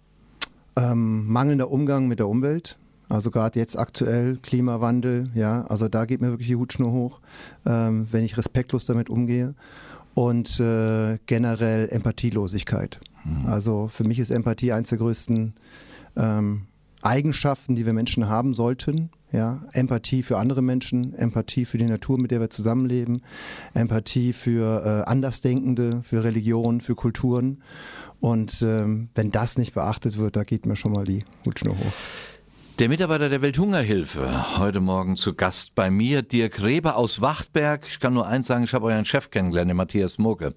Ähm, 0.74 1.26
mangelnder 1.26 1.70
Umgang 1.70 2.08
mit 2.08 2.18
der 2.18 2.28
Umwelt. 2.28 2.78
Also 3.08 3.30
gerade 3.30 3.58
jetzt 3.58 3.78
aktuell 3.78 4.36
Klimawandel, 4.36 5.30
ja, 5.34 5.64
also 5.66 5.88
da 5.88 6.04
geht 6.04 6.20
mir 6.20 6.30
wirklich 6.30 6.48
die 6.48 6.56
Hutschnur 6.56 6.90
hoch, 6.92 7.20
ähm, 7.64 8.08
wenn 8.10 8.24
ich 8.24 8.36
respektlos 8.36 8.86
damit 8.86 9.10
umgehe. 9.10 9.54
Und 10.14 10.60
äh, 10.60 11.18
generell 11.26 11.88
Empathielosigkeit. 11.90 13.00
Also 13.46 13.88
für 13.88 14.04
mich 14.04 14.18
ist 14.18 14.30
Empathie 14.30 14.72
eines 14.72 14.88
der 14.88 14.98
größten 14.98 15.54
ähm, 16.16 16.62
Eigenschaften, 17.02 17.74
die 17.74 17.86
wir 17.86 17.92
Menschen 17.92 18.28
haben 18.28 18.54
sollten. 18.54 19.10
Ja, 19.32 19.62
Empathie 19.72 20.22
für 20.22 20.38
andere 20.38 20.62
Menschen, 20.62 21.12
Empathie 21.14 21.64
für 21.64 21.78
die 21.78 21.84
Natur, 21.84 22.18
mit 22.18 22.30
der 22.30 22.40
wir 22.40 22.48
zusammenleben, 22.48 23.22
Empathie 23.74 24.32
für 24.32 24.84
äh, 24.84 25.10
Andersdenkende, 25.10 26.02
für 26.02 26.22
Religionen, 26.24 26.80
für 26.80 26.94
Kulturen. 26.94 27.62
Und 28.20 28.62
ähm, 28.62 29.10
wenn 29.14 29.32
das 29.32 29.58
nicht 29.58 29.74
beachtet 29.74 30.16
wird, 30.16 30.36
da 30.36 30.44
geht 30.44 30.64
mir 30.64 30.76
schon 30.76 30.92
mal 30.92 31.04
die 31.04 31.24
Hutschnur 31.44 31.76
hoch. 31.76 31.92
Der 32.78 32.90
Mitarbeiter 32.90 33.30
der 33.30 33.40
Welthungerhilfe, 33.40 34.58
heute 34.58 34.80
Morgen 34.80 35.16
zu 35.16 35.32
Gast 35.32 35.74
bei 35.74 35.88
mir, 35.88 36.20
Dirk 36.20 36.60
Reber 36.60 36.96
aus 36.96 37.22
Wachtberg. 37.22 37.86
Ich 37.88 38.00
kann 38.00 38.12
nur 38.12 38.26
eins 38.26 38.48
sagen, 38.48 38.64
ich 38.64 38.74
habe 38.74 38.84
euren 38.84 39.06
Chef 39.06 39.30
kennengelernt, 39.30 39.70
den 39.70 39.78
Matthias 39.78 40.18
Moke. 40.18 40.52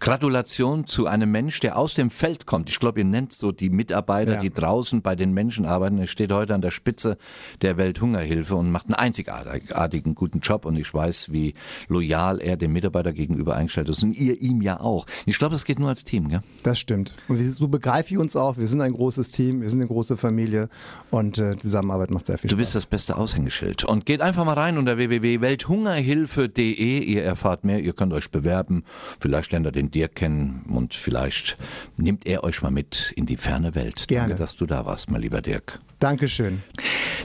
Gratulation 0.00 0.86
zu 0.86 1.06
einem 1.06 1.30
Mensch, 1.32 1.60
der 1.60 1.76
aus 1.76 1.94
dem 1.94 2.10
Feld 2.10 2.46
kommt. 2.46 2.70
Ich 2.70 2.78
glaube, 2.78 3.00
ihr 3.00 3.04
nennt 3.04 3.32
so 3.32 3.52
die 3.52 3.70
Mitarbeiter, 3.70 4.34
Ja. 4.34 4.40
die 4.40 4.50
draußen 4.50 5.02
bei 5.02 5.16
den 5.16 5.32
Menschen 5.34 5.66
arbeiten. 5.66 5.98
Er 5.98 6.06
steht 6.06 6.32
heute 6.32 6.54
an 6.54 6.60
der 6.60 6.70
Spitze 6.70 7.18
der 7.62 7.76
Welthungerhilfe 7.76 8.54
und 8.54 8.70
macht 8.70 8.86
einen 8.86 8.94
einzigartigen 8.94 10.14
guten 10.14 10.40
Job. 10.40 10.64
Und 10.66 10.76
ich 10.76 10.92
weiß, 10.94 11.32
wie 11.32 11.54
loyal 11.88 12.40
er 12.40 12.56
dem 12.56 12.72
Mitarbeiter 12.72 13.12
gegenüber 13.12 13.56
eingestellt 13.56 13.88
ist. 13.88 14.02
Und 14.02 14.16
ihr 14.16 14.40
ihm 14.40 14.62
ja 14.62 14.80
auch. 14.80 15.06
Ich 15.26 15.38
glaube, 15.38 15.54
das 15.54 15.64
geht 15.64 15.78
nur 15.78 15.88
als 15.88 16.04
Team, 16.04 16.28
gell? 16.28 16.42
Das 16.62 16.78
stimmt. 16.78 17.14
Und 17.28 17.38
so 17.40 17.68
begreife 17.68 18.12
ich 18.14 18.18
uns 18.18 18.36
auch. 18.36 18.56
Wir 18.56 18.68
sind 18.68 18.80
ein 18.80 18.92
großes 18.92 19.30
Team, 19.32 19.60
wir 19.62 19.70
sind 19.70 19.80
eine 19.80 19.88
große 19.88 20.16
Familie 20.16 20.68
und 21.10 21.38
äh, 21.38 21.56
Zusammenarbeit 21.58 22.10
macht 22.10 22.26
sehr 22.26 22.38
viel 22.38 22.48
Du 22.48 22.54
Spaß. 22.56 22.60
bist 22.60 22.74
das 22.74 22.86
beste 22.86 23.16
Aushängeschild. 23.16 23.84
Und 23.84 24.06
geht 24.06 24.20
einfach 24.22 24.44
mal 24.44 24.54
rein 24.54 24.78
unter 24.78 24.96
www.welthungerhilfe.de. 24.96 26.98
Ihr 27.00 27.24
erfahrt 27.24 27.64
mehr, 27.64 27.80
ihr 27.80 27.92
könnt 27.92 28.12
euch 28.12 28.30
bewerben. 28.30 28.84
Vielleicht 29.20 29.52
lernt 29.52 29.66
ihr 29.66 29.72
den 29.72 29.87
Dirk 29.88 30.16
kennen 30.16 30.64
und 30.68 30.94
vielleicht 30.94 31.56
nimmt 31.96 32.26
er 32.26 32.44
euch 32.44 32.62
mal 32.62 32.70
mit 32.70 33.12
in 33.16 33.26
die 33.26 33.36
ferne 33.36 33.74
Welt. 33.74 34.06
Gerne. 34.08 34.28
Danke, 34.28 34.42
dass 34.42 34.56
du 34.56 34.66
da 34.66 34.86
warst, 34.86 35.10
mein 35.10 35.20
lieber 35.20 35.42
Dirk. 35.42 35.80
Dankeschön. 35.98 36.62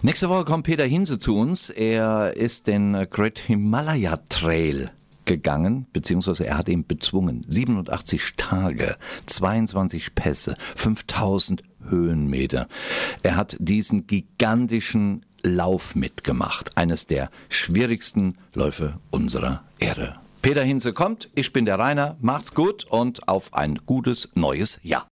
Nächste 0.02 0.30
Woche 0.30 0.46
kommt 0.46 0.66
Peter 0.66 0.86
Hinse 0.86 1.18
zu 1.18 1.36
uns. 1.36 1.70
Er 1.70 2.36
ist 2.36 2.68
den 2.68 3.08
Great 3.10 3.40
Himalaya 3.40 4.18
Trail 4.30 4.92
gegangen, 5.26 5.86
beziehungsweise 5.94 6.46
er 6.46 6.58
hat 6.58 6.70
ihn 6.70 6.86
bezwungen. 6.86 7.44
87 7.48 8.34
Tage, 8.38 8.98
22 9.26 10.16
Pässe, 10.16 10.56
5000 10.76 11.64
Höhenmeter. 11.90 12.68
Er 13.24 13.36
hat 13.36 13.58
diesen 13.60 14.08
gigantischen 14.08 15.26
Lauf 15.44 15.96
mitgemacht. 15.96 16.78
Eines 16.78 17.06
der 17.08 17.30
schwierigsten 17.50 18.38
Läufe 18.54 19.00
unserer 19.12 19.64
Erde. 19.80 20.16
Peter 20.44 20.62
Hinze 20.62 20.92
kommt, 20.92 21.30
ich 21.36 21.54
bin 21.54 21.66
der 21.66 21.80
Rainer, 21.80 22.18
macht's 22.20 22.54
gut 22.54 22.84
und 22.84 23.30
auf 23.30 23.54
ein 23.54 23.80
gutes 23.86 24.28
neues 24.36 24.82
Jahr. 24.84 25.08